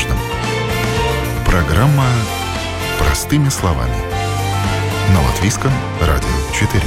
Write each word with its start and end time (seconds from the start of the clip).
каждом. 0.00 0.18
Программа 1.44 2.06
«Простыми 2.98 3.48
словами» 3.48 3.94
на 5.12 5.22
Латвийском 5.26 5.72
радио 6.00 6.28
4. 6.54 6.82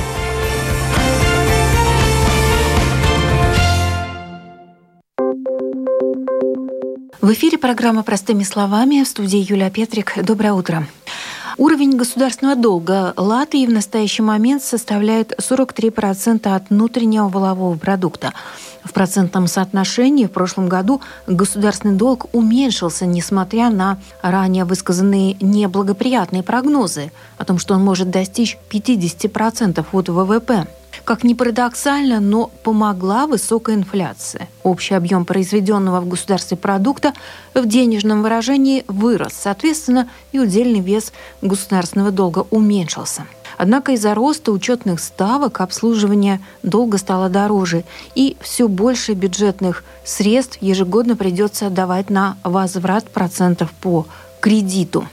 В 7.21 7.31
эфире 7.34 7.57
программа 7.57 8.04
«Простыми 8.04 8.43
словами» 8.43 9.04
в 9.04 9.07
студии 9.07 9.39
Юлия 9.39 9.70
Петрик. 9.70 10.14
Доброе 10.23 10.54
утро. 10.54 10.88
Уровень 11.57 11.97
государственного 11.97 12.55
долга 12.55 13.13
Латвии 13.15 13.67
в 13.67 13.69
настоящий 13.69 14.23
момент 14.23 14.63
составляет 14.63 15.33
43% 15.39 16.47
от 16.47 16.69
внутреннего 16.69 17.29
волового 17.29 17.78
продукта. 17.78 18.33
В 18.83 18.91
процентном 18.91 19.47
соотношении 19.47 20.25
в 20.25 20.31
прошлом 20.31 20.68
году 20.68 21.01
государственный 21.28 21.95
долг 21.95 22.25
уменьшился, 22.33 23.05
несмотря 23.05 23.69
на 23.69 24.00
ранее 24.21 24.65
высказанные 24.65 25.37
неблагоприятные 25.42 26.42
прогнозы 26.43 27.11
о 27.37 27.45
том, 27.45 27.59
что 27.59 27.75
он 27.75 27.83
может 27.83 28.09
достичь 28.09 28.57
50% 28.71 29.86
от 29.92 30.09
ВВП. 30.09 30.67
Как 31.04 31.24
ни 31.24 31.33
парадоксально, 31.33 32.20
но 32.20 32.50
помогла 32.64 33.28
высокая 33.28 33.75
инфляция. 33.75 34.47
Общий 34.64 34.94
объем 34.94 35.25
произведенного 35.25 36.00
в 36.00 36.08
государстве 36.08 36.56
продукта 36.56 37.14
в 37.53 37.66
денежном 37.66 38.22
выражении 38.22 38.86
вырос. 38.88 39.34
Соответственно, 39.34 40.09
и 40.31 40.39
удельный 40.39 40.80
вес 40.80 41.11
государственного 41.42 42.11
долга 42.11 42.45
уменьшился. 42.52 43.25
Однако 43.58 43.92
из-за 43.92 44.16
роста 44.16 44.52
учетных 44.52 45.00
ставок 45.00 45.61
обслуживание 45.61 46.39
долга 46.64 46.98
стало 46.98 47.30
дороже, 47.30 47.84
и 48.16 48.38
все 48.42 48.67
больше 48.67 49.14
бюджетных 49.14 49.84
средств 50.06 50.58
ежегодно 50.62 51.16
придется 51.16 51.67
отдавать 51.67 52.10
на 52.10 52.38
возврат 52.44 53.10
процентов 53.10 53.72
по 53.73 54.08
кредиту. 54.39 55.08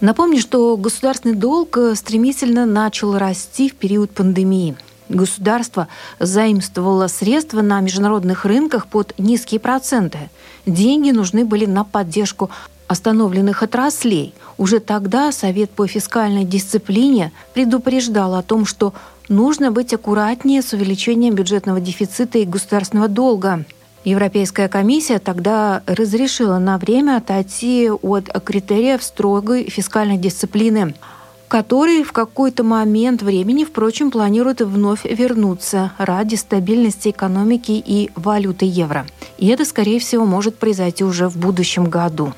Напомню, 0.00 0.40
что 0.40 0.76
государственный 0.76 1.34
долг 1.34 1.78
стремительно 1.94 2.64
начал 2.64 3.18
расти 3.18 3.68
в 3.68 3.74
период 3.74 4.10
пандемии– 4.10 4.76
Государство 5.08 5.86
заимствовало 6.18 7.06
средства 7.06 7.62
на 7.62 7.80
международных 7.80 8.44
рынках 8.44 8.86
под 8.88 9.14
низкие 9.18 9.60
проценты. 9.60 10.18
Деньги 10.66 11.12
нужны 11.12 11.44
были 11.44 11.64
на 11.64 11.84
поддержку 11.84 12.50
остановленных 12.88 13.62
отраслей. 13.62 14.34
Уже 14.58 14.80
тогда 14.80 15.30
Совет 15.32 15.70
по 15.70 15.86
фискальной 15.86 16.44
дисциплине 16.44 17.32
предупреждал 17.54 18.34
о 18.34 18.42
том, 18.42 18.66
что 18.66 18.94
нужно 19.28 19.70
быть 19.70 19.94
аккуратнее 19.94 20.62
с 20.62 20.72
увеличением 20.72 21.34
бюджетного 21.34 21.80
дефицита 21.80 22.38
и 22.38 22.44
государственного 22.44 23.08
долга. 23.08 23.64
Европейская 24.04 24.68
комиссия 24.68 25.18
тогда 25.18 25.82
разрешила 25.86 26.58
на 26.58 26.78
время 26.78 27.16
отойти 27.16 27.90
от 27.90 28.28
критериев 28.44 29.02
строгой 29.02 29.68
фискальной 29.68 30.16
дисциплины– 30.16 30.94
который 31.48 32.02
в 32.02 32.12
какой-то 32.12 32.64
момент 32.64 33.22
времени, 33.22 33.64
впрочем, 33.64 34.10
планирует 34.10 34.60
вновь 34.60 35.04
вернуться 35.04 35.92
ради 35.98 36.34
стабильности 36.34 37.10
экономики 37.10 37.82
и 37.84 38.10
валюты 38.14 38.66
евро. 38.66 39.06
И 39.38 39.48
это, 39.48 39.64
скорее 39.64 40.00
всего, 40.00 40.24
может 40.24 40.58
произойти 40.58 41.04
уже 41.04 41.28
в 41.28 41.36
будущем 41.36 41.84
году. 41.84 42.32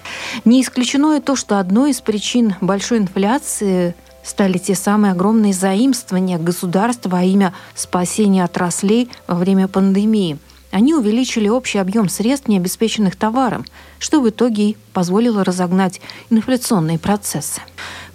Не 0.44 0.62
исключено 0.62 1.16
и 1.16 1.20
то, 1.20 1.36
что 1.36 1.58
одной 1.58 1.90
из 1.90 2.00
причин 2.00 2.54
большой 2.60 2.98
инфляции 2.98 3.94
стали 4.22 4.58
те 4.58 4.74
самые 4.74 5.12
огромные 5.12 5.52
заимствования 5.52 6.38
государства 6.38 7.08
во 7.08 7.22
имя 7.22 7.54
спасения 7.74 8.44
отраслей 8.44 9.08
во 9.26 9.36
время 9.36 9.68
пандемии. 9.68 10.38
Они 10.70 10.94
увеличили 10.94 11.48
общий 11.48 11.78
объем 11.78 12.10
средств, 12.10 12.46
не 12.46 12.58
обеспеченных 12.58 13.16
товаром, 13.16 13.64
что 13.98 14.20
в 14.20 14.28
итоге 14.28 14.76
позволило 14.92 15.44
разогнать 15.44 16.00
инфляционные 16.28 16.98
процессы. 16.98 17.62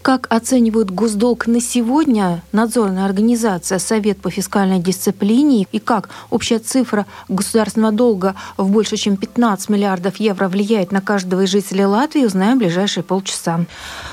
Как 0.04 0.28
оценивают 0.30 0.92
госдолг 0.92 1.48
на 1.48 1.62
сегодня 1.62 2.44
надзорная 2.52 3.06
организация 3.06 3.80
Совет 3.80 4.18
по 4.18 4.30
фискальной 4.30 4.80
дисциплине 4.80 5.66
и 5.72 5.80
как 5.80 6.10
общая 6.30 6.60
цифра 6.60 7.06
государственного 7.30 7.94
долга 7.94 8.36
в 8.58 8.70
больше 8.70 8.98
чем 8.98 9.16
15 9.16 9.70
миллиардов 9.70 10.18
евро 10.18 10.50
влияет 10.50 10.92
на 10.92 11.00
каждого 11.00 11.44
из 11.44 11.50
жителей 11.52 11.86
Латвии, 11.86 12.26
узнаем 12.26 12.58
в 12.58 12.60
ближайшие 12.60 13.06
полчаса. 13.06 13.62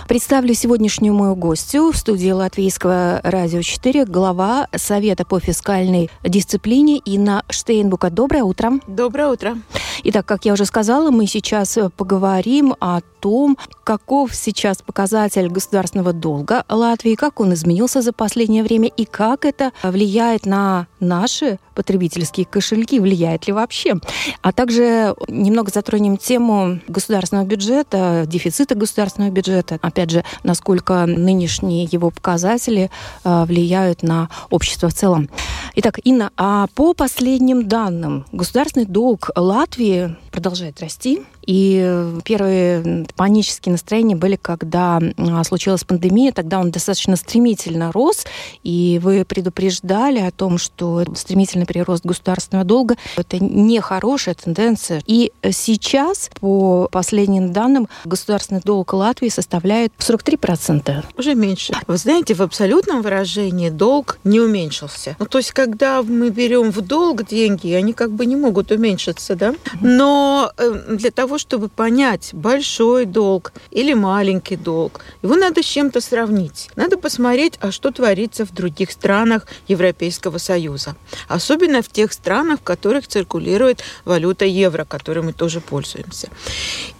Представлю 0.06 0.54
сегодняшнюю 0.54 1.12
мою 1.12 1.34
гостью 1.34 1.90
в 1.90 1.96
студии 1.96 2.30
Латвийского 2.30 3.20
радио 3.24 3.60
4, 3.60 4.04
глава 4.04 4.68
Совета 4.76 5.24
по 5.24 5.40
фискальной 5.40 6.08
дисциплине 6.22 6.98
Инна 6.98 7.42
Штейнбука. 7.50 8.10
Доброе 8.10 8.44
утро. 8.44 8.74
Доброе 8.86 9.26
утро. 9.26 9.58
Итак, 10.04 10.26
как 10.26 10.44
я 10.44 10.52
уже 10.54 10.64
сказала, 10.64 11.10
мы 11.10 11.26
сейчас 11.26 11.78
поговорим 11.96 12.74
о 12.80 13.00
том, 13.20 13.58
каков 13.84 14.34
сейчас 14.34 14.82
показатель 14.82 15.48
государственного 15.48 16.12
долга 16.12 16.64
Латвии, 16.68 17.14
как 17.14 17.40
он 17.40 17.52
изменился 17.54 18.02
за 18.02 18.12
последнее 18.12 18.62
время 18.62 18.88
и 18.88 19.04
как 19.04 19.44
это 19.44 19.72
влияет 19.82 20.46
на 20.46 20.86
наши 21.00 21.58
потребительские 21.74 22.46
кошельки, 22.46 22.98
влияет 22.98 23.46
ли 23.46 23.52
вообще. 23.52 23.94
А 24.42 24.52
также 24.52 25.14
немного 25.28 25.70
затронем 25.70 26.16
тему 26.16 26.80
государственного 26.88 27.46
бюджета, 27.46 28.24
дефицита 28.26 28.74
государственного 28.74 29.30
бюджета. 29.30 29.78
Опять 29.82 30.10
же, 30.10 30.24
насколько 30.42 31.06
нынешние 31.06 31.84
его 31.90 32.10
показатели 32.10 32.90
э, 33.24 33.44
влияют 33.44 34.02
на 34.02 34.28
общество 34.50 34.88
в 34.88 34.94
целом. 34.94 35.28
Итак, 35.74 36.00
Инна, 36.04 36.30
а 36.36 36.66
по 36.74 36.94
последним 36.94 37.68
данным, 37.68 38.26
государственный 38.32 38.86
долг 38.86 39.30
Латвии 39.36 39.89
продолжает 40.30 40.80
расти. 40.80 41.22
И 41.50 42.20
первые 42.24 43.08
панические 43.16 43.72
настроения 43.72 44.14
были, 44.14 44.36
когда 44.40 45.00
а, 45.16 45.42
случилась 45.42 45.82
пандемия, 45.82 46.30
тогда 46.30 46.60
он 46.60 46.70
достаточно 46.70 47.16
стремительно 47.16 47.90
рос, 47.90 48.24
и 48.62 49.00
вы 49.02 49.24
предупреждали 49.24 50.20
о 50.20 50.30
том, 50.30 50.58
что 50.58 51.02
стремительный 51.16 51.66
прирост 51.66 52.06
государственного 52.06 52.64
долга– 52.64 52.94
это 53.16 53.42
нехорошая 53.42 54.36
тенденция. 54.36 55.02
И 55.06 55.32
сейчас, 55.50 56.30
по 56.38 56.88
последним 56.92 57.52
данным, 57.52 57.88
государственный 58.04 58.60
долг 58.60 58.92
Латвии 58.92 59.28
составляет 59.28 59.92
43%. 59.98 61.04
Уже 61.18 61.34
меньше. 61.34 61.72
Вы 61.88 61.96
знаете, 61.96 62.34
в 62.34 62.42
абсолютном 62.42 63.02
выражении 63.02 63.70
долг 63.70 64.20
не 64.22 64.38
уменьшился. 64.38 65.16
Ну, 65.18 65.26
то 65.26 65.38
есть, 65.38 65.50
когда 65.50 66.04
мы 66.04 66.30
берем 66.30 66.70
в 66.70 66.80
долг 66.80 67.26
деньги, 67.26 67.72
они 67.72 67.92
как 67.92 68.12
бы 68.12 68.24
не 68.24 68.36
могут 68.36 68.70
уменьшиться, 68.70 69.34
да? 69.34 69.52
Но 69.80 70.52
э, 70.56 70.94
для 70.96 71.10
того, 71.10 71.38
чтобы 71.40 71.68
понять, 71.68 72.30
большой 72.32 73.06
долг 73.06 73.52
или 73.70 73.94
маленький 73.94 74.56
долг, 74.56 75.00
его 75.22 75.34
надо 75.34 75.62
с 75.62 75.66
чем-то 75.66 76.00
сравнить. 76.00 76.68
Надо 76.76 76.96
посмотреть, 76.96 77.54
а 77.60 77.72
что 77.72 77.90
творится 77.90 78.44
в 78.44 78.52
других 78.52 78.90
странах 78.92 79.46
Европейского 79.66 80.38
Союза. 80.38 80.94
Особенно 81.28 81.82
в 81.82 81.88
тех 81.88 82.12
странах, 82.12 82.60
в 82.60 82.62
которых 82.62 83.08
циркулирует 83.08 83.82
валюта 84.04 84.44
евро, 84.44 84.84
которой 84.84 85.22
мы 85.22 85.32
тоже 85.32 85.60
пользуемся. 85.60 86.28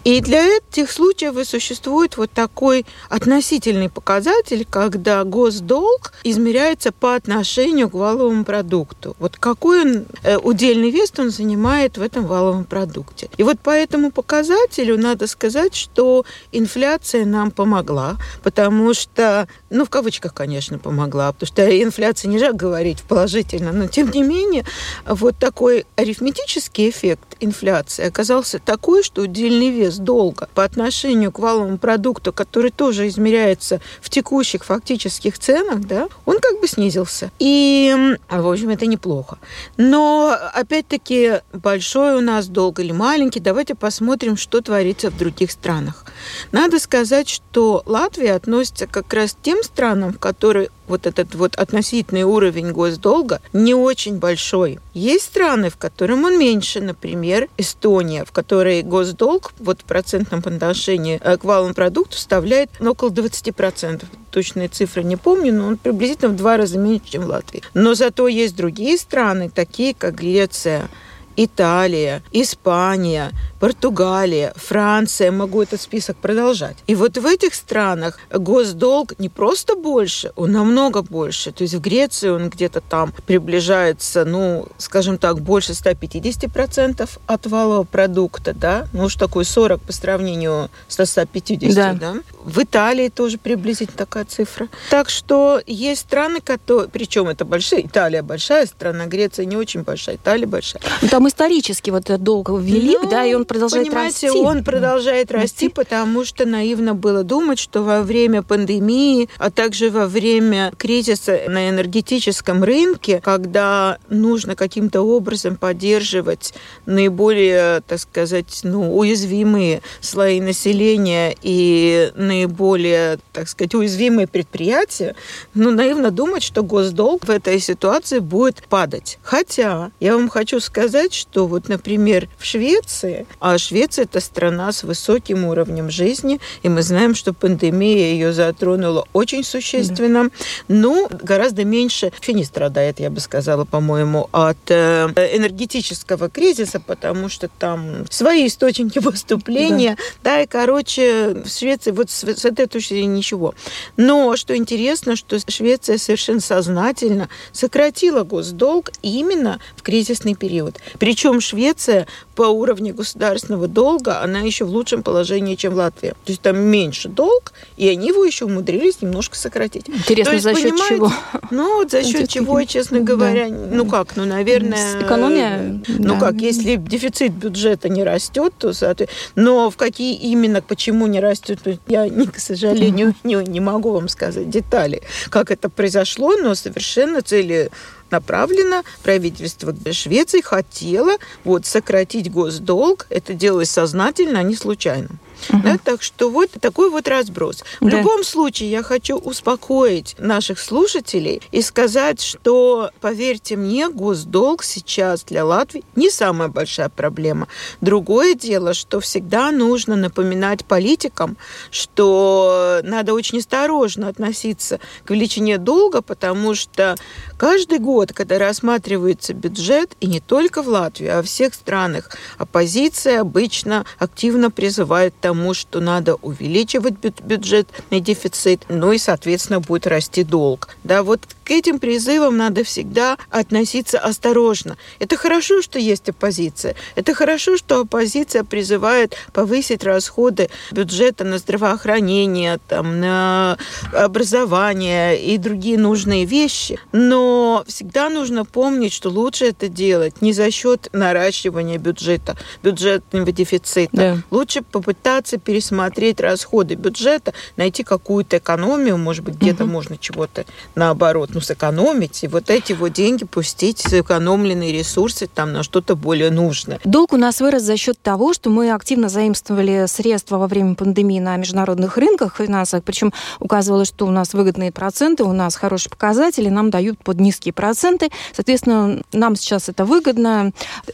И 0.03 0.19
для 0.21 0.57
этих 0.57 0.91
случаев 0.91 1.37
и 1.37 1.45
существует 1.45 2.17
вот 2.17 2.31
такой 2.31 2.85
относительный 3.09 3.89
показатель, 3.89 4.65
когда 4.69 5.23
госдолг 5.23 6.13
измеряется 6.23 6.91
по 6.91 7.15
отношению 7.15 7.89
к 7.89 7.93
валовому 7.93 8.43
продукту. 8.43 9.15
Вот 9.19 9.37
какой 9.37 9.81
он, 9.81 10.05
э, 10.23 10.37
удельный 10.37 10.89
вес 10.89 11.11
он 11.17 11.29
занимает 11.29 11.97
в 11.97 12.01
этом 12.01 12.25
валовом 12.25 12.63
продукте. 12.63 13.29
И 13.37 13.43
вот 13.43 13.59
по 13.59 13.69
этому 13.69 14.11
показателю 14.11 14.30
показателю 14.31 14.97
надо 14.97 15.27
сказать, 15.27 15.75
что 15.75 16.23
инфляция 16.53 17.25
нам 17.25 17.51
помогла, 17.51 18.15
потому 18.43 18.93
что, 18.93 19.45
ну, 19.69 19.83
в 19.83 19.89
кавычках, 19.89 20.33
конечно, 20.33 20.79
помогла, 20.79 21.33
потому 21.33 21.47
что 21.47 21.83
инфляция 21.83 22.29
нельзя 22.29 22.53
говорить 22.53 23.01
положительно, 23.01 23.73
но 23.73 23.87
тем 23.87 24.09
не 24.09 24.23
менее, 24.23 24.63
вот 25.05 25.37
такой 25.37 25.85
арифметический 25.97 26.89
эффект 26.89 27.35
инфляции 27.41 28.05
оказался 28.05 28.59
такой, 28.59 29.03
что 29.03 29.23
удельный 29.23 29.69
вес 29.69 29.97
долга 29.97 30.47
по 30.53 30.63
отношению 30.63 31.33
к 31.33 31.39
валовому 31.39 31.77
продукту, 31.77 32.31
который 32.31 32.71
тоже 32.71 33.09
измеряется 33.09 33.81
в 33.99 34.09
текущих 34.09 34.63
фактических 34.63 35.37
ценах, 35.39 35.81
да, 35.81 36.07
он 36.25 36.39
как 36.39 36.61
бы 36.61 36.69
снизился. 36.69 37.31
И, 37.39 37.93
в 38.29 38.47
общем, 38.49 38.69
это 38.69 38.85
неплохо. 38.85 39.39
Но, 39.75 40.33
опять-таки, 40.53 41.41
большой 41.51 42.15
у 42.15 42.21
нас 42.21 42.47
долг 42.47 42.79
или 42.79 42.93
маленький, 42.93 43.41
давайте 43.41 43.75
посмотрим, 43.75 44.10
посмотрим, 44.11 44.35
что 44.35 44.59
творится 44.59 45.09
в 45.09 45.17
других 45.17 45.51
странах. 45.51 46.03
Надо 46.51 46.79
сказать, 46.79 47.29
что 47.29 47.81
Латвия 47.85 48.33
относится 48.33 48.85
как 48.85 49.13
раз 49.13 49.31
к 49.31 49.41
тем 49.41 49.63
странам, 49.63 50.11
в 50.11 50.19
которые 50.19 50.69
вот 50.89 51.07
этот 51.07 51.33
вот 51.33 51.55
относительный 51.55 52.23
уровень 52.23 52.73
госдолга 52.73 53.39
не 53.53 53.73
очень 53.73 54.17
большой. 54.17 54.79
Есть 54.93 55.23
страны, 55.23 55.69
в 55.69 55.77
которых 55.77 56.17
он 56.17 56.37
меньше, 56.37 56.81
например, 56.81 57.47
Эстония, 57.57 58.25
в 58.25 58.33
которой 58.33 58.81
госдолг 58.83 59.53
вот 59.59 59.79
в 59.79 59.85
процентном 59.85 60.41
отношении 60.43 61.17
э, 61.23 61.37
к 61.37 61.45
валовому 61.45 61.73
продукту 61.73 62.17
составляет 62.17 62.69
около 62.81 63.11
20%. 63.11 64.03
Точные 64.29 64.67
цифры 64.67 65.03
не 65.03 65.15
помню, 65.15 65.53
но 65.53 65.67
он 65.67 65.77
приблизительно 65.77 66.31
в 66.31 66.35
два 66.35 66.57
раза 66.57 66.77
меньше, 66.77 67.11
чем 67.11 67.21
в 67.23 67.27
Латвии. 67.27 67.63
Но 67.73 67.93
зато 67.93 68.27
есть 68.27 68.57
другие 68.57 68.97
страны, 68.97 69.49
такие 69.49 69.93
как 69.93 70.15
Греция, 70.15 70.89
Италия, 71.35 72.23
Испания, 72.31 73.31
Португалия, 73.61 74.53
Франция, 74.55 75.31
могу 75.31 75.61
этот 75.61 75.79
список 75.79 76.17
продолжать. 76.17 76.77
И 76.87 76.95
вот 76.95 77.15
в 77.15 77.25
этих 77.27 77.53
странах 77.53 78.17
госдолг 78.31 79.13
не 79.19 79.29
просто 79.29 79.75
больше, 79.75 80.31
он 80.35 80.51
намного 80.51 81.03
больше. 81.03 81.51
То 81.51 81.61
есть 81.61 81.75
в 81.75 81.79
Греции 81.79 82.29
он 82.29 82.49
где-то 82.49 82.81
там 82.81 83.13
приближается, 83.27 84.25
ну, 84.25 84.67
скажем 84.79 85.19
так, 85.19 85.41
больше 85.41 85.73
150% 85.73 87.07
от 87.27 87.45
валового 87.45 87.83
продукта, 87.83 88.55
да, 88.55 88.87
ну, 88.93 89.03
уж 89.03 89.15
такой 89.15 89.45
40 89.45 89.79
по 89.79 89.93
сравнению 89.93 90.71
с 90.87 91.05
150, 91.05 91.75
да. 91.75 91.93
да. 91.93 92.19
В 92.43 92.63
Италии 92.63 93.09
тоже 93.09 93.37
приблизительно 93.37 93.95
такая 93.95 94.25
цифра. 94.25 94.69
Так 94.89 95.07
что 95.09 95.61
есть 95.67 96.01
страны, 96.01 96.41
которые, 96.41 96.89
причем 96.89 97.27
это 97.27 97.45
большая, 97.45 97.81
Италия 97.81 98.23
большая 98.23 98.65
страна, 98.65 99.05
Греция 99.05 99.45
не 99.45 99.55
очень 99.55 99.83
большая, 99.83 100.15
Италия 100.15 100.47
большая. 100.47 100.81
Ну, 101.03 101.09
там 101.09 101.27
исторически 101.27 101.91
вот 101.91 102.05
долг 102.23 102.49
велик, 102.49 103.03
ну, 103.03 103.09
да, 103.11 103.23
и 103.23 103.35
он 103.35 103.45
продолжает 103.53 103.87
понимаете, 103.87 104.27
расти. 104.27 104.39
он 104.39 104.63
продолжает 104.63 105.31
расти, 105.31 105.69
потому 105.69 106.25
что 106.25 106.45
наивно 106.45 106.93
было 106.95 107.23
думать, 107.23 107.59
что 107.59 107.83
во 107.83 108.01
время 108.01 108.41
пандемии, 108.41 109.29
а 109.37 109.51
также 109.51 109.89
во 109.89 110.07
время 110.07 110.71
кризиса 110.77 111.41
на 111.47 111.69
энергетическом 111.69 112.63
рынке, 112.63 113.21
когда 113.23 113.97
нужно 114.09 114.55
каким-то 114.55 115.01
образом 115.01 115.55
поддерживать 115.57 116.53
наиболее, 116.85 117.81
так 117.87 117.99
сказать, 117.99 118.61
ну, 118.63 118.97
уязвимые 118.97 119.81
слои 119.99 120.39
населения 120.39 121.35
и 121.41 122.11
наиболее, 122.15 123.19
так 123.33 123.47
сказать, 123.47 123.75
уязвимые 123.75 124.27
предприятия, 124.27 125.15
ну, 125.53 125.71
наивно 125.71 126.11
думать, 126.11 126.43
что 126.43 126.63
госдолг 126.63 127.25
в 127.25 127.29
этой 127.29 127.59
ситуации 127.59 128.19
будет 128.19 128.63
падать. 128.69 129.19
Хотя 129.23 129.91
я 129.99 130.15
вам 130.15 130.29
хочу 130.29 130.59
сказать, 130.59 131.13
что 131.13 131.47
вот, 131.47 131.69
например, 131.69 132.27
в 132.37 132.45
Швеции, 132.45 133.25
а 133.41 133.57
Швеция 133.57 134.03
это 134.03 134.19
страна 134.19 134.71
с 134.71 134.83
высоким 134.83 135.45
уровнем 135.45 135.89
жизни, 135.89 136.39
и 136.61 136.69
мы 136.69 136.83
знаем, 136.83 137.15
что 137.15 137.33
пандемия 137.33 138.13
ее 138.13 138.33
затронула 138.33 139.05
очень 139.13 139.43
существенно, 139.43 140.25
да. 140.25 140.29
ну, 140.67 141.09
гораздо 141.09 141.65
меньше, 141.65 142.11
вообще 142.13 142.33
не 142.33 142.43
страдает, 142.45 142.99
я 142.99 143.09
бы 143.09 143.19
сказала, 143.19 143.65
по-моему, 143.65 144.29
от 144.31 144.57
э, 144.69 145.07
энергетического 145.33 146.29
кризиса, 146.29 146.79
потому 146.79 147.29
что 147.29 147.47
там 147.47 148.05
свои 148.09 148.47
источники 148.47 148.99
поступления, 149.03 149.97
да, 150.23 150.35
да 150.35 150.41
и, 150.41 150.47
короче, 150.47 151.41
в 151.43 151.49
Швеции 151.49 151.91
вот 151.91 152.11
с, 152.11 152.23
с 152.23 152.45
этой 152.45 152.67
точки 152.67 152.93
зрения 152.93 153.17
ничего. 153.17 153.55
Но 153.97 154.37
что 154.37 154.55
интересно, 154.55 155.15
что 155.15 155.39
Швеция 155.39 155.97
совершенно 155.97 156.41
сознательно 156.41 157.27
сократила 157.51 158.23
госдолг 158.23 158.91
именно 159.01 159.59
в 159.75 159.81
кризисный 159.81 160.35
период. 160.35 160.79
Причем 160.99 161.41
Швеция 161.41 162.07
по 162.35 162.43
уровню 162.43 162.93
государственного 163.31 163.67
долга, 163.67 164.21
она 164.21 164.39
еще 164.39 164.65
в 164.65 164.69
лучшем 164.69 165.03
положении, 165.03 165.55
чем 165.55 165.73
Латвия. 165.73 166.11
То 166.11 166.31
есть 166.31 166.41
там 166.41 166.57
меньше 166.57 167.09
долг, 167.09 167.53
и 167.77 167.87
они 167.87 168.09
его 168.09 168.25
еще 168.25 168.45
умудрились 168.45 169.01
немножко 169.01 169.37
сократить. 169.37 169.87
Интересно, 169.89 170.33
есть, 170.33 170.43
за 170.43 170.55
счет 170.55 170.75
чего? 170.87 171.11
Ну, 171.51 171.77
вот 171.77 171.91
за 171.91 172.03
счет 172.03 172.29
чего, 172.29 172.63
честно 172.63 172.99
говоря, 172.99 173.49
да. 173.49 173.55
ну 173.71 173.85
как, 173.85 174.15
ну, 174.15 174.25
наверное... 174.25 175.01
Экономия? 175.01 175.81
Ну 175.87 176.13
да. 176.15 176.19
как, 176.19 176.35
если 176.35 176.75
дефицит 176.75 177.33
бюджета 177.33 177.89
не 177.89 178.03
растет, 178.03 178.53
то, 178.57 178.73
соответственно... 178.73 179.11
Но 179.35 179.69
в 179.69 179.77
какие 179.77 180.15
именно, 180.15 180.61
почему 180.61 181.07
не 181.07 181.19
растет, 181.19 181.59
я, 181.87 182.07
к 182.09 182.39
сожалению, 182.39 183.15
не, 183.23 183.35
не 183.35 183.59
могу 183.59 183.91
вам 183.91 184.07
сказать 184.07 184.49
детали, 184.49 185.01
как 185.29 185.51
это 185.51 185.69
произошло, 185.69 186.35
но 186.37 186.55
совершенно 186.55 187.21
цели 187.21 187.71
направлено. 188.11 188.83
Правительство 189.03 189.73
Швеции 189.91 190.41
хотело 190.41 191.17
вот, 191.43 191.65
сократить 191.65 192.31
госдолг. 192.31 193.07
Это 193.09 193.33
делалось 193.33 193.69
сознательно, 193.69 194.39
а 194.39 194.43
не 194.43 194.55
случайно. 194.55 195.09
Угу. 195.49 195.61
Да, 195.63 195.77
так 195.83 196.03
что 196.03 196.29
вот 196.29 196.51
такой 196.59 196.89
вот 196.89 197.07
разброс. 197.07 197.63
В 197.79 197.89
да. 197.89 197.97
любом 197.97 198.23
случае, 198.23 198.71
я 198.71 198.83
хочу 198.83 199.17
успокоить 199.17 200.15
наших 200.17 200.59
слушателей 200.59 201.41
и 201.51 201.61
сказать, 201.61 202.21
что, 202.21 202.91
поверьте 202.99 203.55
мне, 203.55 203.89
госдолг 203.89 204.63
сейчас 204.63 205.23
для 205.23 205.45
Латвии 205.45 205.83
не 205.95 206.09
самая 206.09 206.47
большая 206.47 206.89
проблема. 206.89 207.47
Другое 207.81 208.35
дело, 208.35 208.73
что 208.73 208.99
всегда 208.99 209.51
нужно 209.51 209.95
напоминать 209.95 210.65
политикам, 210.65 211.37
что 211.69 212.81
надо 212.83 213.13
очень 213.13 213.39
осторожно 213.39 214.07
относиться 214.07 214.79
к 215.05 215.09
величине 215.09 215.57
долга, 215.57 216.01
потому 216.01 216.55
что 216.55 216.95
каждый 217.37 217.79
год, 217.79 218.13
когда 218.13 218.37
рассматривается 218.37 219.33
бюджет, 219.33 219.95
и 219.99 220.07
не 220.07 220.19
только 220.19 220.61
в 220.61 220.67
Латвии, 220.67 221.07
а 221.07 221.17
во 221.17 221.23
всех 221.23 221.53
странах, 221.53 222.09
оппозиция 222.37 223.21
обычно 223.21 223.85
активно 223.99 224.51
призывает 224.51 225.13
тому, 225.31 225.53
что 225.53 225.79
надо 225.79 226.15
увеличивать 226.15 226.95
бюджетный 227.23 228.01
дефицит, 228.01 228.65
ну 228.67 228.91
и, 228.91 228.97
соответственно, 228.97 229.61
будет 229.61 229.87
расти 229.87 230.25
долг. 230.25 230.75
Да, 230.83 231.03
вот 231.03 231.21
к 231.51 231.53
этим 231.53 231.79
призывам 231.79 232.37
надо 232.37 232.63
всегда 232.63 233.17
относиться 233.29 233.99
осторожно. 233.99 234.77
Это 234.99 235.17
хорошо, 235.17 235.61
что 235.61 235.79
есть 235.79 236.07
оппозиция. 236.07 236.75
Это 236.95 237.13
хорошо, 237.13 237.57
что 237.57 237.81
оппозиция 237.81 238.45
призывает 238.45 239.17
повысить 239.33 239.83
расходы 239.83 240.49
бюджета 240.71 241.25
на 241.25 241.39
здравоохранение, 241.39 242.57
там, 242.69 243.01
на 243.01 243.57
образование 243.91 245.21
и 245.21 245.37
другие 245.37 245.77
нужные 245.77 246.23
вещи. 246.23 246.79
Но 246.93 247.65
всегда 247.67 248.07
нужно 248.07 248.45
помнить, 248.45 248.93
что 248.93 249.09
лучше 249.09 249.47
это 249.47 249.67
делать 249.67 250.21
не 250.21 250.31
за 250.31 250.51
счет 250.51 250.87
наращивания 250.93 251.79
бюджета, 251.79 252.37
бюджетного 252.63 253.29
дефицита. 253.33 253.89
Да. 253.91 254.17
Лучше 254.31 254.61
попытаться 254.61 255.37
пересмотреть 255.37 256.21
расходы 256.21 256.75
бюджета, 256.75 257.33
найти 257.57 257.83
какую-то 257.83 258.37
экономию, 258.37 258.97
может 258.97 259.25
быть, 259.25 259.35
где-то 259.35 259.65
угу. 259.65 259.73
можно 259.73 259.97
чего-то 259.97 260.45
наоборот, 260.75 261.31
ну, 261.41 261.45
сэкономить, 261.45 262.23
и 262.23 262.27
вот 262.27 262.49
эти 262.49 262.73
вот 262.73 262.93
деньги 262.93 263.25
пустить, 263.25 263.79
сэкономленные 263.79 264.71
ресурсы 264.71 265.27
там 265.27 265.53
на 265.53 265.63
что-то 265.63 265.95
более 265.95 266.29
нужное. 266.29 266.79
Долг 266.83 267.13
у 267.13 267.17
нас 267.17 267.41
вырос 267.41 267.63
за 267.63 267.77
счет 267.77 267.99
того, 268.01 268.33
что 268.33 268.49
мы 268.49 268.71
активно 268.71 269.09
заимствовали 269.09 269.85
средства 269.87 270.37
во 270.37 270.47
время 270.47 270.75
пандемии 270.75 271.19
на 271.19 271.35
международных 271.37 271.97
рынках 271.97 272.35
финансовых, 272.37 272.83
причем 272.83 273.11
указывалось, 273.39 273.87
что 273.87 274.05
у 274.05 274.11
нас 274.11 274.33
выгодные 274.33 274.71
проценты, 274.71 275.23
у 275.23 275.33
нас 275.33 275.55
хорошие 275.55 275.89
показатели, 275.89 276.49
нам 276.49 276.69
дают 276.69 276.99
под 277.03 277.19
низкие 277.19 277.53
проценты, 277.53 278.09
соответственно, 278.33 279.01
нам 279.11 279.35
сейчас 279.35 279.69
это 279.69 279.85
выгодно, 279.85 280.51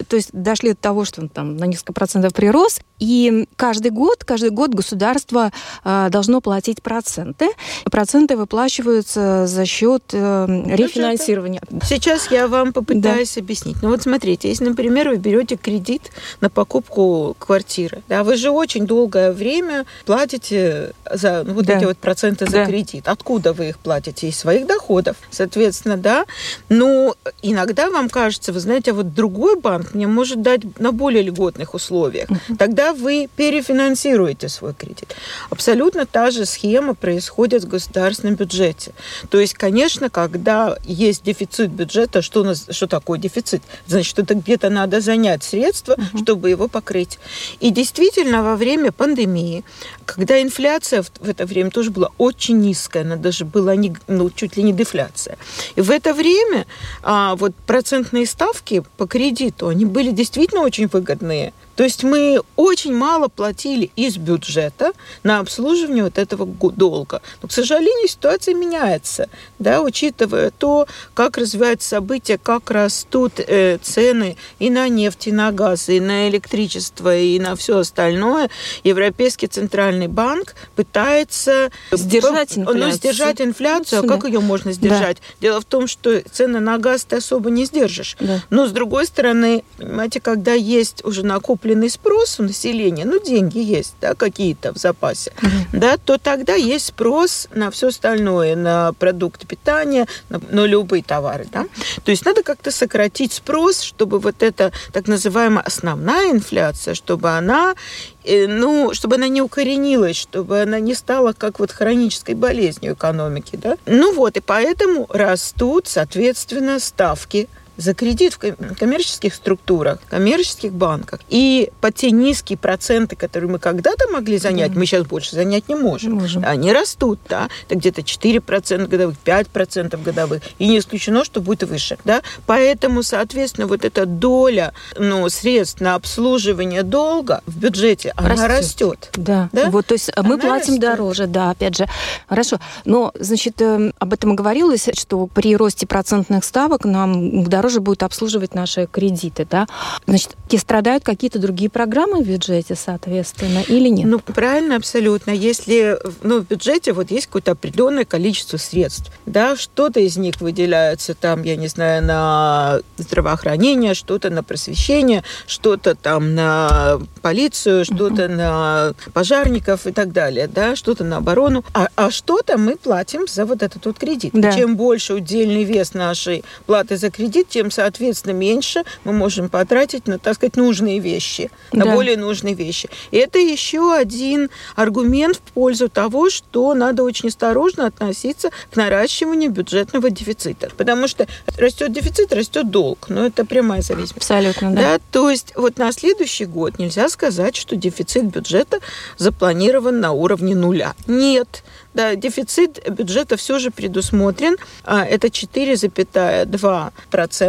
то 0.08 0.16
есть 0.16 0.30
дошли 0.32 0.72
до 0.72 0.78
того, 0.78 1.06
что 1.06 1.28
там 1.28 1.58
на 1.58 1.66
несколько 1.66 1.94
процентов 1.94 2.34
прирост, 2.34 2.82
и 3.00 3.48
каждый 3.56 3.92
год, 3.92 4.24
каждый 4.24 4.50
год 4.50 4.74
государство 4.74 5.52
э, 5.84 6.08
должно 6.10 6.42
платить 6.42 6.82
проценты. 6.82 7.50
Проценты 7.92 8.36
выплачиваются 8.36 9.46
за 9.46 9.66
счет 9.66 10.04
э, 10.14 10.27
рефинансирования. 10.48 11.62
Сейчас 11.84 12.32
я 12.32 12.48
вам 12.48 12.74
попытаюсь 12.74 13.36
да. 13.36 13.42
объяснить. 13.42 13.78
Ну 13.82 13.90
вот 13.90 14.02
смотрите, 14.02 14.50
если, 14.50 14.66
например, 14.66 15.10
вы 15.10 15.18
берете 15.18 15.56
кредит 15.58 16.12
на 16.42 16.50
покупку 16.50 17.36
квартиры, 17.40 18.02
да, 18.08 18.24
вы 18.24 18.38
же 18.38 18.50
очень 18.50 18.86
долгое 18.86 19.32
время 19.32 19.86
платите 20.06 20.94
за 21.12 21.44
ну, 21.44 21.54
вот 21.54 21.66
да. 21.66 21.78
эти 21.78 21.86
вот 21.86 21.98
проценты 21.98 22.46
за 22.46 22.52
да. 22.52 22.66
кредит. 22.66 23.08
Откуда 23.08 23.54
вы 23.54 23.70
их 23.70 23.80
платите? 23.80 24.28
Из 24.28 24.38
своих 24.38 24.68
доходов, 24.68 25.18
соответственно, 25.30 25.98
да. 25.98 26.26
Но 26.70 27.16
иногда 27.42 27.90
вам 27.90 28.10
кажется, 28.10 28.54
вы 28.54 28.60
знаете, 28.60 28.92
а 28.92 28.94
вот 28.94 29.14
другой 29.14 29.60
банк 29.60 29.94
мне 29.94 30.08
может 30.08 30.42
дать 30.42 30.80
на 30.80 30.92
более 30.92 31.24
льготных 31.24 31.74
условиях. 31.74 32.30
Тогда 32.58 32.94
вы 32.94 33.30
перефинансируете 33.36 34.50
свой 34.50 34.74
кредит. 34.74 35.16
Абсолютно 35.50 36.06
та 36.06 36.32
же 36.32 36.46
схема 36.46 36.94
происходит 36.94 37.64
в 37.64 37.68
государственном 37.68 38.36
бюджете. 38.36 38.94
То 39.30 39.40
есть, 39.40 39.54
конечно, 39.54 40.10
когда 40.18 40.76
есть 40.84 41.24
дефицит 41.24 41.70
бюджета, 41.70 42.24
что, 42.24 42.42
у 42.42 42.44
нас, 42.44 42.66
что 42.72 42.88
такое 42.88 43.20
дефицит? 43.20 43.62
Значит, 43.86 44.18
это 44.18 44.34
где-то 44.34 44.72
надо 44.72 45.00
занять 45.00 45.44
средства, 45.44 45.94
угу. 45.94 46.24
чтобы 46.24 46.50
его 46.50 46.68
покрыть. 46.68 47.20
И 47.60 47.70
действительно, 47.70 48.42
во 48.42 48.56
время 48.56 48.92
пандемии, 48.92 49.64
когда 50.06 50.42
инфляция 50.42 51.04
в 51.04 51.30
это 51.30 51.46
время 51.46 51.70
тоже 51.70 51.92
была 51.92 52.10
очень 52.18 52.58
низкая, 52.60 53.04
она 53.04 53.16
даже 53.16 53.46
была 53.46 53.76
не, 53.76 53.96
ну, 54.08 54.32
чуть 54.32 54.58
ли 54.58 54.64
не 54.64 54.74
дефляция. 54.74 55.38
И 55.76 55.82
в 55.82 55.92
это 55.92 56.16
время 56.16 56.66
а, 57.04 57.36
вот 57.36 57.54
процентные 57.68 58.26
ставки 58.26 58.84
по 58.98 59.06
кредиту, 59.06 59.68
они 59.68 59.86
были 59.86 60.10
действительно 60.10 60.62
очень 60.62 60.88
выгодные. 60.88 61.54
То 61.78 61.84
есть 61.84 62.04
мы 62.04 62.42
очень 62.56 62.94
мало 62.94 63.28
платили 63.28 63.92
из 63.96 64.18
бюджета 64.18 64.94
на 65.22 65.40
обслуживание 65.40 66.04
вот 66.04 66.18
этого 66.18 66.48
долга. 66.72 67.22
Но, 67.42 67.48
к 67.48 67.52
сожалению, 67.52 68.08
ситуация 68.08 68.56
меняется, 68.56 69.30
да, 69.60 69.82
учитывая 69.84 70.50
то, 70.50 70.88
как 71.14 71.38
развиваются 71.38 71.90
события, 71.90 72.40
как 72.40 72.72
растут 72.72 73.34
э, 73.38 73.78
цены 73.78 74.38
и 74.58 74.72
на 74.72 74.90
нефть, 74.90 75.28
и 75.28 75.32
на 75.32 75.52
газ, 75.52 75.90
и 75.90 76.00
на 76.00 76.28
электричество, 76.30 77.16
и 77.16 77.38
на 77.40 77.56
все 77.56 77.78
остальное. 77.78 78.50
Европейский 78.84 79.46
центральный 79.46 80.08
банк 80.08 80.56
пытается 80.76 81.70
сдержать 81.92 82.58
инфляцию. 82.58 82.88
Ну, 82.88 82.92
сдержать 82.92 83.42
инфляцию. 83.42 84.04
А 84.04 84.08
как 84.08 84.24
ее 84.24 84.40
можно 84.40 84.72
сдержать? 84.72 85.18
Да. 85.18 85.36
Дело 85.42 85.62
в 85.62 85.66
том, 85.66 85.86
что 85.86 86.24
цены 86.32 86.60
на 86.60 86.80
газ 86.80 87.06
ты 87.06 87.18
особо 87.18 87.52
не 87.52 87.66
сдержишь. 87.66 88.18
Да. 88.20 88.42
Но, 88.50 88.66
с 88.66 88.72
другой 88.72 89.06
стороны, 89.06 89.64
понимаете, 89.78 90.20
когда 90.20 90.54
есть 90.54 91.06
уже 91.06 91.24
накопление 91.24 91.67
накопленный 91.68 91.90
спрос 91.90 92.40
у 92.40 92.44
населения, 92.44 93.06
ну, 93.06 93.20
деньги 93.20 93.60
есть, 93.60 93.96
да, 94.02 94.14
какие-то 94.14 94.74
в 94.74 94.78
запасе, 94.78 95.32
mm-hmm. 95.42 95.80
да, 95.80 95.98
то 95.98 96.18
тогда 96.18 96.54
есть 96.54 96.88
спрос 96.88 97.48
на 97.54 97.70
все 97.72 97.88
остальное, 97.88 98.56
на 98.56 98.94
продукты 98.94 99.46
питания, 99.48 100.08
на, 100.30 100.40
на 100.50 100.66
любые 100.66 101.04
товары, 101.04 101.46
да. 101.52 101.66
То 102.04 102.12
есть 102.12 102.26
надо 102.26 102.44
как-то 102.44 102.72
сократить 102.72 103.34
спрос, 103.34 103.82
чтобы 103.82 104.20
вот 104.20 104.44
эта 104.44 104.72
так 104.94 105.08
называемая 105.08 105.64
основная 105.64 106.32
инфляция, 106.32 106.94
чтобы 106.94 107.30
она 107.30 107.76
э, 108.24 108.48
ну, 108.48 108.94
чтобы 108.94 109.16
она 109.16 109.28
не 109.28 109.42
укоренилась, 109.42 110.18
чтобы 110.18 110.62
она 110.62 110.80
не 110.80 110.96
стала 110.96 111.34
как 111.34 111.60
вот 111.60 111.72
хронической 111.72 112.36
болезнью 112.36 112.94
экономики, 112.94 113.58
да. 113.62 113.78
Ну 113.86 114.14
вот, 114.14 114.38
и 114.38 114.40
поэтому 114.40 115.08
растут, 115.10 115.88
соответственно, 115.88 116.80
ставки 116.80 117.48
за 117.78 117.94
кредит 117.94 118.34
в 118.34 118.76
коммерческих 118.76 119.34
структурах, 119.34 120.00
коммерческих 120.10 120.74
банках. 120.74 121.22
И 121.30 121.72
по 121.82 121.92
те 121.92 122.12
низкие 122.12 122.58
проценты, 122.58 123.16
которые 123.16 123.50
мы 123.50 123.60
когда-то 123.60 124.08
могли 124.10 124.38
занять, 124.38 124.74
да. 124.74 124.80
мы 124.80 124.86
сейчас 124.86 125.06
больше 125.06 125.36
занять 125.36 125.70
не 125.70 125.76
можем. 125.76 126.14
можем. 126.16 126.44
Они 126.46 126.74
растут, 126.74 127.20
да. 127.30 127.50
Это 127.68 127.76
где-то 127.76 128.02
4% 128.02 128.88
годовых, 128.88 129.16
5% 129.24 130.04
годовых. 130.04 130.42
И 130.60 130.68
не 130.68 130.80
исключено, 130.80 131.24
что 131.24 131.42
будет 131.42 131.64
выше. 131.64 131.98
Да? 132.04 132.22
Поэтому, 132.46 133.04
соответственно, 133.04 133.68
вот 133.68 133.86
эта 133.86 134.06
доля 134.06 134.74
ну, 134.98 135.30
средств 135.30 135.82
на 135.82 135.96
обслуживание 135.96 136.84
долга 136.84 137.42
в 137.46 137.58
бюджете, 137.58 138.14
она 138.16 138.48
растет. 138.48 138.48
растет. 138.48 139.10
Да. 139.14 139.50
да. 139.52 139.70
Вот, 139.70 139.88
то 139.88 139.94
есть 139.94 140.12
мы 140.18 140.34
она 140.34 140.38
платим 140.38 140.74
растет. 140.74 140.80
дороже, 140.80 141.28
да, 141.28 141.52
опять 141.52 141.78
же. 141.78 141.86
Хорошо. 142.28 142.60
Но, 142.86 143.12
значит, 143.20 143.62
эм, 143.62 143.94
об 144.00 144.14
этом 144.14 144.34
и 144.34 144.36
говорилось, 144.36 144.90
что 144.94 145.28
при 145.28 145.56
росте 145.56 145.86
процентных 145.86 146.44
ставок 146.44 146.86
нам 146.86 147.44
дороже 147.44 147.67
дороже 147.68 147.82
будет 147.82 148.04
обслуживать 148.04 148.56
наши 148.56 148.88
кредиты, 148.90 149.46
да? 149.50 149.68
Значит, 150.06 150.36
страдают 150.58 151.04
какие-то 151.04 151.40
другие 151.40 151.70
программы 151.70 152.24
в 152.24 152.28
бюджете, 152.28 152.76
соответственно, 152.76 153.62
или 153.68 153.90
нет? 153.90 154.08
Ну, 154.08 154.20
правильно, 154.20 154.78
абсолютно. 154.78 155.32
Если 155.32 155.98
ну, 156.24 156.40
в 156.40 156.48
бюджете 156.48 156.94
вот 156.94 157.12
есть 157.12 157.28
какое-то 157.28 157.52
определенное 157.52 158.06
количество 158.06 158.58
средств, 158.58 159.12
да, 159.26 159.56
что-то 159.58 160.00
из 160.00 160.18
них 160.18 160.40
выделяется 160.40 161.14
там, 161.14 161.44
я 161.44 161.58
не 161.58 161.68
знаю, 161.68 162.04
на 162.04 162.80
здравоохранение, 162.98 163.94
что-то 163.94 164.30
на 164.30 164.44
просвещение, 164.44 165.24
что-то 165.46 165.96
там 165.96 166.36
на 166.36 167.00
полицию, 167.22 167.84
что-то 167.84 168.24
uh-huh. 168.24 168.36
на 168.36 168.94
пожарников 169.14 169.88
и 169.88 169.92
так 169.92 170.14
далее, 170.14 170.48
да, 170.48 170.76
что-то 170.76 171.04
на 171.04 171.18
оборону, 171.18 171.66
а, 171.74 171.90
а 171.96 172.12
что-то 172.12 172.58
мы 172.58 172.78
платим 172.78 173.28
за 173.28 173.46
вот 173.46 173.62
этот 173.62 173.86
вот 173.86 174.00
кредит. 174.00 174.32
Да. 174.34 174.54
Чем 174.54 174.78
больше 174.78 175.14
удельный 175.14 175.64
вес 175.64 175.94
нашей 175.94 176.44
платы 176.66 176.98
за 176.98 177.12
кредит, 177.12 177.50
тем, 177.58 177.72
соответственно, 177.72 178.34
меньше 178.34 178.84
мы 179.04 179.14
можем 179.14 179.50
потратить 179.50 180.06
на, 180.08 180.20
так 180.20 180.36
сказать, 180.36 180.58
нужные 180.58 181.00
вещи, 181.00 181.50
на 181.72 181.86
да. 181.86 181.96
более 181.96 182.16
нужные 182.16 182.54
вещи. 182.54 182.88
И 183.10 183.18
это 183.18 183.40
еще 183.40 183.96
один 183.96 184.52
аргумент 184.76 185.38
в 185.38 185.42
пользу 185.54 185.90
того, 185.90 186.30
что 186.30 186.76
надо 186.76 187.02
очень 187.02 187.30
осторожно 187.30 187.88
относиться 187.88 188.52
к 188.70 188.76
наращиванию 188.76 189.50
бюджетного 189.50 190.12
дефицита. 190.12 190.70
Потому 190.78 191.08
что 191.08 191.26
растет 191.58 191.92
дефицит, 191.92 192.32
растет 192.32 192.70
долг. 192.70 193.08
Но 193.10 193.26
это 193.26 193.44
прямая 193.44 193.82
зависимость. 193.82 194.18
Абсолютно, 194.18 194.70
да. 194.76 194.82
да. 194.82 195.00
То 195.12 195.32
есть 195.32 195.54
вот 195.56 195.80
на 195.80 195.92
следующий 195.92 196.46
год 196.46 196.78
нельзя 196.78 197.10
сказать, 197.10 197.56
что 197.56 197.76
дефицит 197.76 198.26
бюджета 198.26 198.82
запланирован 199.18 200.00
на 200.00 200.12
уровне 200.12 200.54
нуля. 200.54 200.94
Нет. 201.08 201.64
Да, 201.98 202.16
дефицит 202.16 202.88
бюджета 202.92 203.38
все 203.38 203.58
же 203.58 203.72
предусмотрен. 203.72 204.58
А, 204.84 205.04
это 205.04 205.30
4,2% 205.30 206.92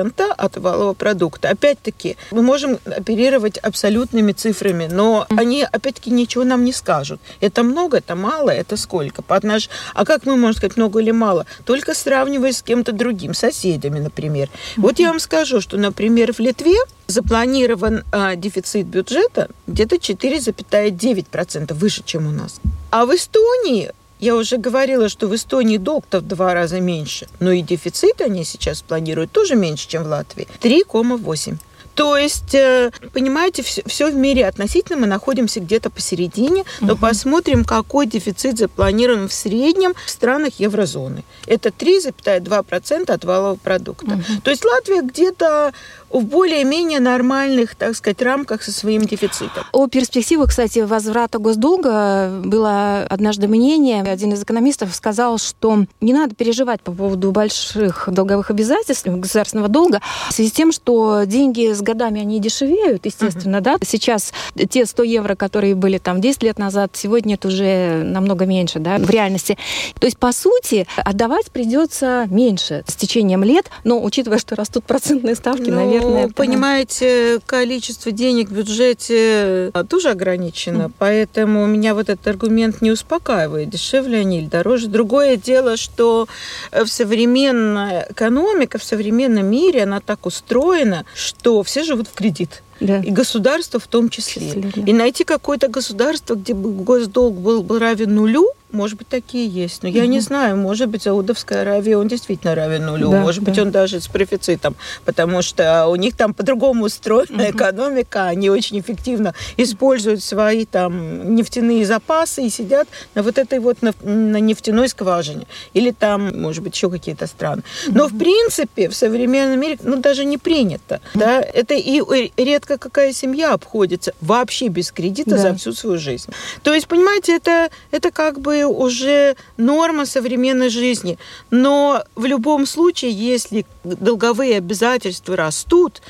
от 0.02 0.56
валового 0.56 0.94
продукта. 0.94 1.50
Опять-таки, 1.50 2.16
мы 2.30 2.42
можем 2.42 2.78
оперировать 2.84 3.58
абсолютными 3.58 4.32
цифрами, 4.32 4.88
но 4.90 5.26
они, 5.30 5.62
опять-таки, 5.62 6.10
ничего 6.10 6.44
нам 6.44 6.64
не 6.64 6.72
скажут. 6.72 7.20
Это 7.40 7.62
много, 7.62 7.98
это 7.98 8.14
мало, 8.14 8.50
это 8.50 8.76
сколько? 8.76 9.22
По 9.22 9.36
отнош... 9.36 9.68
А 9.94 10.04
как 10.04 10.26
мы 10.26 10.36
можем 10.36 10.56
сказать, 10.56 10.76
много 10.76 11.00
или 11.00 11.10
мало? 11.10 11.46
Только 11.64 11.94
сравнивая 11.94 12.52
с 12.52 12.62
кем-то 12.62 12.92
другим, 12.92 13.34
соседями, 13.34 14.00
например. 14.00 14.48
Вот 14.76 14.98
я 14.98 15.08
вам 15.08 15.20
скажу, 15.20 15.60
что, 15.60 15.76
например, 15.76 16.32
в 16.32 16.38
Литве 16.40 16.78
запланирован 17.08 18.04
а, 18.12 18.36
дефицит 18.36 18.86
бюджета 18.86 19.48
где-то 19.66 19.96
4,9% 19.96 21.74
выше, 21.74 22.02
чем 22.04 22.26
у 22.26 22.30
нас. 22.30 22.60
А 22.90 23.06
в 23.06 23.14
Эстонии 23.14 23.92
я 24.20 24.36
уже 24.36 24.56
говорила, 24.56 25.08
что 25.08 25.28
в 25.28 25.34
Эстонии 25.34 25.78
долг-то 25.78 26.20
в 26.20 26.26
два 26.26 26.54
раза 26.54 26.80
меньше, 26.80 27.28
но 27.40 27.52
и 27.52 27.62
дефицит 27.62 28.20
они 28.20 28.44
сейчас 28.44 28.82
планируют 28.82 29.32
тоже 29.32 29.54
меньше, 29.54 29.88
чем 29.88 30.04
в 30.04 30.08
Латвии. 30.08 30.48
3,8. 30.60 31.56
То 31.98 32.16
есть, 32.16 32.54
э, 32.54 32.92
понимаете, 33.12 33.64
все, 33.64 33.82
все 33.84 34.08
в 34.08 34.14
мире 34.14 34.46
относительно, 34.46 35.00
мы 35.00 35.08
находимся 35.08 35.58
где-то 35.58 35.90
посередине, 35.90 36.62
но 36.80 36.92
угу. 36.92 37.00
посмотрим, 37.00 37.64
какой 37.64 38.06
дефицит 38.06 38.56
запланирован 38.56 39.28
в 39.28 39.32
среднем 39.32 39.94
в 40.06 40.08
странах 40.08 40.60
еврозоны. 40.60 41.24
Это 41.46 41.70
3,2% 41.70 43.10
от 43.10 43.24
валового 43.24 43.56
продукта. 43.56 44.12
Угу. 44.12 44.42
То 44.44 44.50
есть 44.50 44.64
Латвия 44.64 45.02
где-то 45.02 45.72
в 46.10 46.22
более-менее 46.24 47.00
нормальных, 47.00 47.74
так 47.74 47.94
сказать, 47.96 48.22
рамках 48.22 48.62
со 48.62 48.72
своим 48.72 49.02
дефицитом. 49.02 49.64
О 49.72 49.86
перспективах, 49.86 50.48
кстати, 50.48 50.80
возврата 50.80 51.38
госдолга 51.38 52.40
было 52.44 53.02
однажды 53.08 53.48
мнение. 53.48 54.02
Один 54.02 54.32
из 54.32 54.42
экономистов 54.42 54.94
сказал, 54.94 55.38
что 55.38 55.84
не 56.00 56.12
надо 56.12 56.34
переживать 56.34 56.80
по 56.80 56.92
поводу 56.92 57.30
больших 57.32 58.08
долговых 58.10 58.50
обязательств 58.50 59.06
государственного 59.06 59.68
долга 59.68 60.00
в 60.28 60.32
связи 60.32 60.50
с 60.50 60.52
тем, 60.52 60.72
что 60.72 61.24
деньги 61.24 61.72
с 61.72 61.82
годами 61.82 62.20
они 62.20 62.40
дешевеют, 62.40 63.06
естественно, 63.06 63.56
uh-huh. 63.56 63.60
да. 63.60 63.76
Сейчас 63.82 64.32
те 64.70 64.86
100 64.86 65.02
евро, 65.02 65.34
которые 65.34 65.74
были 65.74 65.98
там 65.98 66.20
10 66.20 66.42
лет 66.42 66.58
назад, 66.58 66.92
сегодня 66.94 67.34
это 67.34 67.48
уже 67.48 68.02
намного 68.04 68.46
меньше, 68.46 68.78
да, 68.78 68.98
в 68.98 69.10
реальности. 69.10 69.58
То 69.98 70.06
есть, 70.06 70.18
по 70.18 70.32
сути, 70.32 70.86
отдавать 70.96 71.50
придется 71.50 72.26
меньше 72.30 72.84
с 72.86 72.94
течением 72.94 73.44
лет, 73.44 73.70
но 73.84 74.02
учитывая, 74.02 74.38
что 74.38 74.56
растут 74.56 74.84
процентные 74.84 75.34
ставки, 75.34 75.70
ну, 75.70 75.76
наверное, 75.76 75.97
наверное. 76.00 76.26
Ну, 76.26 76.32
понимаете, 76.32 77.40
количество 77.46 78.12
денег 78.12 78.48
в 78.48 78.52
бюджете 78.52 79.70
а, 79.74 79.84
тоже 79.84 80.10
ограничено, 80.10 80.84
mm. 80.84 80.92
поэтому 80.98 81.66
меня 81.66 81.94
вот 81.94 82.08
этот 82.08 82.26
аргумент 82.26 82.80
не 82.82 82.90
успокаивает, 82.90 83.70
дешевле 83.70 84.18
они 84.20 84.38
или 84.38 84.46
дороже. 84.46 84.88
Другое 84.88 85.36
дело, 85.36 85.76
что 85.76 86.28
в 86.72 86.86
современной 86.86 88.04
экономике, 88.10 88.78
в 88.78 88.84
современном 88.84 89.46
мире 89.46 89.82
она 89.82 90.00
так 90.00 90.26
устроена, 90.26 91.04
что 91.14 91.62
все 91.62 91.84
живут 91.84 92.08
в 92.08 92.14
кредит. 92.14 92.62
Да. 92.80 93.00
И 93.00 93.10
государство 93.10 93.80
в 93.80 93.86
том 93.86 94.08
числе. 94.08 94.46
числе 94.46 94.72
да. 94.74 94.82
И 94.82 94.92
найти 94.92 95.24
какое-то 95.24 95.68
государство, 95.68 96.34
где 96.34 96.54
бы 96.54 96.70
госдолг 96.70 97.34
был 97.34 97.62
бы 97.62 97.78
равен 97.78 98.14
нулю, 98.14 98.52
может 98.70 98.98
быть, 98.98 99.08
такие 99.08 99.46
есть. 99.46 99.82
Но 99.82 99.88
угу. 99.88 99.98
я 99.98 100.06
не 100.06 100.20
знаю, 100.20 100.56
может 100.56 100.88
быть, 100.88 101.02
Саудовская 101.02 101.62
Аравия, 101.62 101.96
он 101.96 102.08
действительно 102.08 102.54
равен 102.54 102.84
нулю. 102.86 103.10
Да, 103.10 103.20
может 103.20 103.42
да. 103.42 103.50
быть, 103.50 103.58
он 103.58 103.70
даже 103.70 104.00
с 104.00 104.08
профицитом, 104.08 104.76
потому 105.04 105.42
что 105.42 105.86
у 105.86 105.96
них 105.96 106.16
там 106.16 106.34
по-другому 106.34 106.84
устроена 106.84 107.44
угу. 107.44 107.50
экономика, 107.50 108.26
они 108.26 108.50
очень 108.50 108.78
эффективно 108.78 109.34
используют 109.56 110.22
свои 110.22 110.66
там 110.66 111.34
нефтяные 111.34 111.86
запасы 111.86 112.42
и 112.42 112.50
сидят 112.50 112.88
на 113.14 113.22
вот 113.22 113.38
этой 113.38 113.58
вот 113.58 113.80
на, 113.82 113.94
на 114.02 114.38
нефтяной 114.38 114.88
скважине. 114.88 115.46
Или 115.72 115.90
там, 115.90 116.38
может 116.40 116.62
быть, 116.62 116.74
еще 116.74 116.90
какие-то 116.90 117.26
страны. 117.26 117.62
Но, 117.88 118.04
угу. 118.04 118.14
в 118.14 118.18
принципе, 118.18 118.88
в 118.88 118.94
современном 118.94 119.58
мире, 119.60 119.78
ну, 119.82 119.96
даже 119.96 120.24
не 120.24 120.36
принято. 120.36 121.00
Угу. 121.14 121.20
Да? 121.20 121.40
Это 121.40 121.74
и 121.74 122.02
редко 122.36 122.67
какая 122.76 123.12
семья 123.12 123.54
обходится 123.54 124.12
вообще 124.20 124.68
без 124.68 124.92
кредита 124.92 125.30
да. 125.30 125.38
за 125.38 125.54
всю 125.54 125.72
свою 125.72 125.98
жизнь. 125.98 126.30
То 126.62 126.74
есть, 126.74 126.88
понимаете, 126.88 127.36
это, 127.36 127.70
это 127.90 128.10
как 128.10 128.40
бы 128.40 128.64
уже 128.64 129.36
норма 129.56 130.04
современной 130.04 130.68
жизни. 130.68 131.18
Но 131.50 132.04
в 132.14 132.26
любом 132.26 132.66
случае, 132.66 133.12
если 133.12 133.64
долговые 133.84 134.58
обязательства 134.58 135.36
растут, 135.36 136.02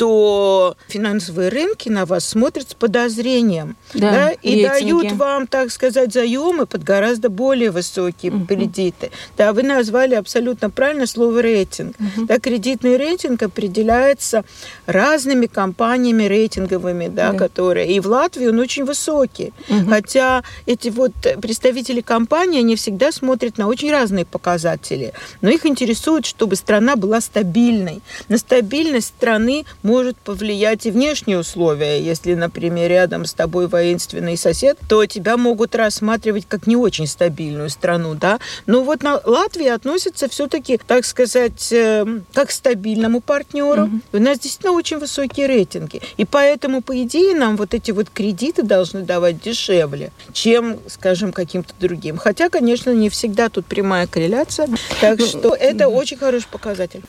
то 0.00 0.78
финансовые 0.88 1.50
рынки 1.50 1.90
на 1.90 2.06
вас 2.06 2.24
смотрят 2.24 2.70
с 2.70 2.72
подозрением 2.72 3.76
да, 3.92 4.10
да, 4.10 4.30
и 4.30 4.64
рейтинги. 4.64 5.02
дают 5.02 5.12
вам, 5.12 5.46
так 5.46 5.70
сказать, 5.70 6.10
заемы 6.10 6.64
под 6.64 6.82
гораздо 6.84 7.28
более 7.28 7.70
высокие 7.70 8.32
угу. 8.32 8.46
кредиты. 8.46 9.10
Да, 9.36 9.52
вы 9.52 9.62
назвали 9.62 10.14
абсолютно 10.14 10.70
правильно 10.70 11.06
слово 11.06 11.40
рейтинг. 11.40 11.96
Угу. 12.00 12.24
Да, 12.28 12.38
кредитный 12.38 12.96
рейтинг 12.96 13.42
определяется 13.42 14.42
разными 14.86 15.44
компаниями 15.44 16.22
рейтинговыми, 16.22 17.08
да, 17.08 17.32
да. 17.32 17.38
которые 17.38 17.92
и 17.92 18.00
в 18.00 18.06
Латвии 18.06 18.46
он 18.46 18.58
очень 18.58 18.86
высокий. 18.86 19.52
Угу. 19.68 19.90
Хотя 19.90 20.44
эти 20.64 20.88
вот 20.88 21.12
представители 21.42 22.00
компании, 22.00 22.60
они 22.60 22.74
всегда 22.74 23.12
смотрят 23.12 23.58
на 23.58 23.68
очень 23.68 23.90
разные 23.90 24.24
показатели. 24.24 25.12
Но 25.42 25.50
их 25.50 25.66
интересует, 25.66 26.24
чтобы 26.24 26.56
страна 26.56 26.96
была 26.96 27.20
стабильной. 27.20 28.00
На 28.28 28.38
стабильность 28.38 29.08
страны 29.08 29.66
может 29.90 30.16
повлиять 30.18 30.86
и 30.86 30.92
внешние 30.92 31.40
условия. 31.40 32.00
Если, 32.00 32.34
например, 32.34 32.88
рядом 32.88 33.24
с 33.24 33.34
тобой 33.34 33.66
воинственный 33.66 34.36
сосед, 34.36 34.78
то 34.88 35.04
тебя 35.04 35.36
могут 35.36 35.74
рассматривать 35.74 36.46
как 36.46 36.68
не 36.68 36.76
очень 36.76 37.08
стабильную 37.08 37.70
страну, 37.70 38.14
да. 38.14 38.38
Но 38.66 38.84
вот 38.84 39.02
на 39.02 39.20
Латвии 39.24 39.66
относится 39.66 40.28
все-таки, 40.28 40.78
так 40.86 41.04
сказать, 41.04 41.72
э, 41.72 42.06
как 42.32 42.50
к 42.50 42.52
стабильному 42.52 43.20
партнеру. 43.20 43.82
Угу. 43.82 44.00
У 44.12 44.18
нас 44.18 44.38
действительно 44.38 44.74
очень 44.74 44.98
высокие 44.98 45.48
рейтинги. 45.48 46.00
И 46.16 46.24
поэтому, 46.24 46.82
по 46.82 47.02
идее, 47.02 47.34
нам 47.34 47.56
вот 47.56 47.74
эти 47.74 47.90
вот 47.90 48.10
кредиты 48.10 48.62
должны 48.62 49.02
давать 49.02 49.42
дешевле, 49.42 50.12
чем, 50.32 50.78
скажем, 50.86 51.32
каким-то 51.32 51.74
другим. 51.80 52.16
Хотя, 52.16 52.48
конечно, 52.48 52.90
не 52.90 53.10
всегда 53.10 53.48
тут 53.48 53.66
прямая 53.66 54.06
корреляция. 54.06 54.68
Так 55.00 55.18
ну, 55.18 55.26
что 55.26 55.54
это 55.54 55.88
очень 55.88 56.16
хороший 56.16 56.48
показатель. 56.48 57.02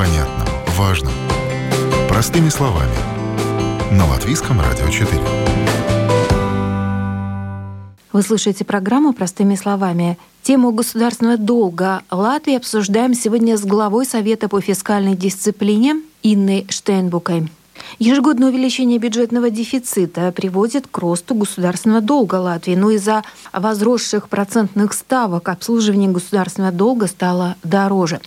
Непонятном, 0.00 0.48
важном. 0.78 1.12
Простыми 2.08 2.48
словами. 2.48 2.94
На 3.92 4.06
Латвийском 4.06 4.58
радио 4.58 4.88
4. 4.88 5.08
Вы 8.12 8.22
слушаете 8.22 8.64
программу 8.64 9.12
«Простыми 9.12 9.56
словами». 9.56 10.16
Тему 10.42 10.72
государственного 10.72 11.36
долга 11.36 12.02
Латвии 12.10 12.56
обсуждаем 12.56 13.12
сегодня 13.12 13.58
с 13.58 13.64
главой 13.64 14.06
Совета 14.06 14.48
по 14.48 14.60
фискальной 14.62 15.14
дисциплине 15.14 15.96
Инной 16.22 16.66
Штейнбукой. 16.70 17.50
Ежегодное 17.98 18.48
увеличение 18.48 18.98
бюджетного 18.98 19.50
дефицита 19.50 20.32
приводит 20.32 20.86
к 20.86 20.96
росту 20.96 21.34
государственного 21.34 22.00
долга 22.00 22.36
Латвии, 22.36 22.74
но 22.74 22.90
из-за 22.90 23.22
возросших 23.52 24.30
процентных 24.30 24.94
ставок 24.94 25.48
обслуживание 25.50 26.10
государственного 26.10 26.72
долга 26.72 27.06
стало 27.06 27.56
дороже. 27.62 28.20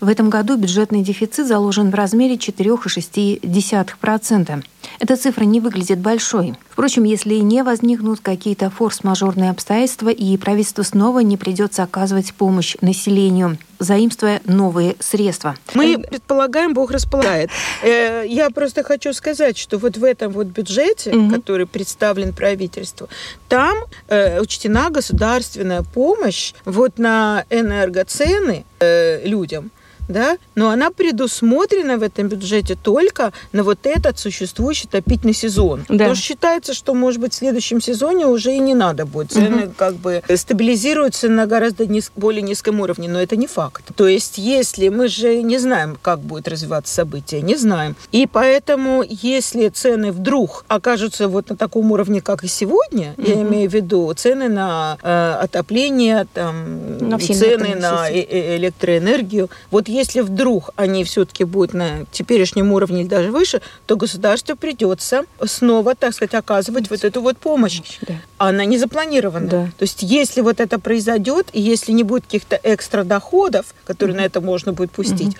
В 0.00 0.08
этом 0.08 0.30
году 0.30 0.56
бюджетный 0.56 1.02
дефицит 1.02 1.48
заложен 1.48 1.90
в 1.90 1.94
размере 1.94 2.36
4,6%. 2.36 4.64
Эта 5.00 5.16
цифра 5.16 5.44
не 5.44 5.60
выглядит 5.60 5.98
большой. 5.98 6.54
Впрочем, 6.70 7.02
если 7.02 7.34
не 7.34 7.64
возникнут 7.64 8.20
какие-то 8.20 8.70
форс-мажорные 8.70 9.50
обстоятельства 9.50 10.10
и 10.10 10.36
правительству 10.36 10.84
снова 10.84 11.18
не 11.20 11.36
придется 11.36 11.82
оказывать 11.82 12.32
помощь 12.32 12.76
населению, 12.80 13.58
заимствуя 13.80 14.40
новые 14.44 14.94
средства. 15.00 15.56
Мы 15.74 15.98
предполагаем, 15.98 16.74
Бог 16.74 16.92
располагает. 16.92 17.50
Э, 17.82 18.22
я 18.24 18.50
просто 18.50 18.84
хочу 18.84 19.12
сказать, 19.12 19.58
что 19.58 19.78
вот 19.78 19.96
в 19.96 20.04
этом 20.04 20.30
вот 20.30 20.46
бюджете, 20.46 21.10
угу. 21.10 21.34
который 21.34 21.66
представлен 21.66 22.32
правительству, 22.32 23.08
там 23.48 23.76
э, 24.06 24.40
учтена 24.40 24.90
государственная 24.90 25.82
помощь 25.82 26.54
вот 26.64 26.98
на 26.98 27.44
энергоцены 27.50 28.64
э, 28.78 29.26
людям 29.26 29.72
да, 30.08 30.38
но 30.54 30.70
она 30.70 30.90
предусмотрена 30.90 31.98
в 31.98 32.02
этом 32.02 32.28
бюджете 32.28 32.76
только 32.80 33.32
на 33.52 33.62
вот 33.62 33.80
этот 33.84 34.18
существующий 34.18 34.88
отопительный 34.88 35.34
сезон. 35.34 35.84
Да. 35.88 35.94
Потому 35.94 36.14
что 36.14 36.24
считается, 36.24 36.74
что, 36.74 36.94
может 36.94 37.20
быть, 37.20 37.34
в 37.34 37.36
следующем 37.36 37.80
сезоне 37.80 38.26
уже 38.26 38.54
и 38.54 38.58
не 38.58 38.74
надо 38.74 39.06
будет. 39.06 39.32
Цены 39.32 39.66
угу. 39.66 39.74
как 39.76 39.94
бы 39.94 40.22
стабилизируются 40.34 41.28
на 41.28 41.46
гораздо 41.46 41.86
низ... 41.86 42.10
более 42.16 42.42
низком 42.42 42.80
уровне, 42.80 43.08
но 43.08 43.20
это 43.20 43.36
не 43.36 43.46
факт. 43.46 43.84
То 43.94 44.08
есть, 44.08 44.38
если 44.38 44.88
мы 44.88 45.08
же 45.08 45.42
не 45.42 45.58
знаем, 45.58 45.98
как 46.00 46.20
будет 46.20 46.48
развиваться 46.48 46.94
событие, 46.94 47.42
не 47.42 47.56
знаем. 47.56 47.94
И 48.12 48.26
поэтому, 48.26 49.04
если 49.08 49.68
цены 49.68 50.12
вдруг 50.12 50.64
окажутся 50.68 51.28
вот 51.28 51.50
на 51.50 51.56
таком 51.56 51.92
уровне, 51.92 52.20
как 52.20 52.44
и 52.44 52.48
сегодня, 52.48 53.14
угу. 53.16 53.28
я 53.28 53.34
имею 53.42 53.70
в 53.70 53.74
виду 53.74 54.12
цены 54.14 54.48
на 54.48 54.96
э, 55.02 55.38
отопление, 55.42 56.26
там, 56.32 56.98
на 56.98 57.18
цены 57.18 57.74
на 57.74 58.08
э 58.10 58.24
-э 58.24 58.56
электроэнергию, 58.56 59.50
вот 59.70 59.88
если 59.98 60.20
вдруг 60.20 60.70
они 60.76 61.04
все-таки 61.04 61.44
будут 61.44 61.74
на 61.74 62.06
теперешнем 62.12 62.72
уровне 62.72 63.02
или 63.02 63.08
даже 63.08 63.30
выше, 63.30 63.60
то 63.86 63.96
государству 63.96 64.56
придется 64.56 65.24
снова, 65.44 65.94
так 65.94 66.14
сказать, 66.14 66.34
оказывать 66.34 66.90
вот 66.90 67.04
эту 67.04 67.20
вот 67.20 67.38
помощь. 67.38 67.82
Да. 68.02 68.14
Она 68.38 68.64
не 68.64 68.78
запланирована. 68.78 69.48
Да. 69.48 69.64
То 69.78 69.82
есть 69.82 70.02
если 70.02 70.40
вот 70.40 70.60
это 70.60 70.78
произойдет, 70.78 71.48
и 71.52 71.60
если 71.60 71.92
не 71.92 72.04
будет 72.04 72.24
каких-то 72.24 72.58
экстра 72.62 73.04
доходов, 73.04 73.74
которые 73.84 74.14
угу. 74.14 74.22
на 74.22 74.26
это 74.26 74.40
можно 74.40 74.72
будет 74.72 74.90
пустить, 74.90 75.28
угу 75.28 75.36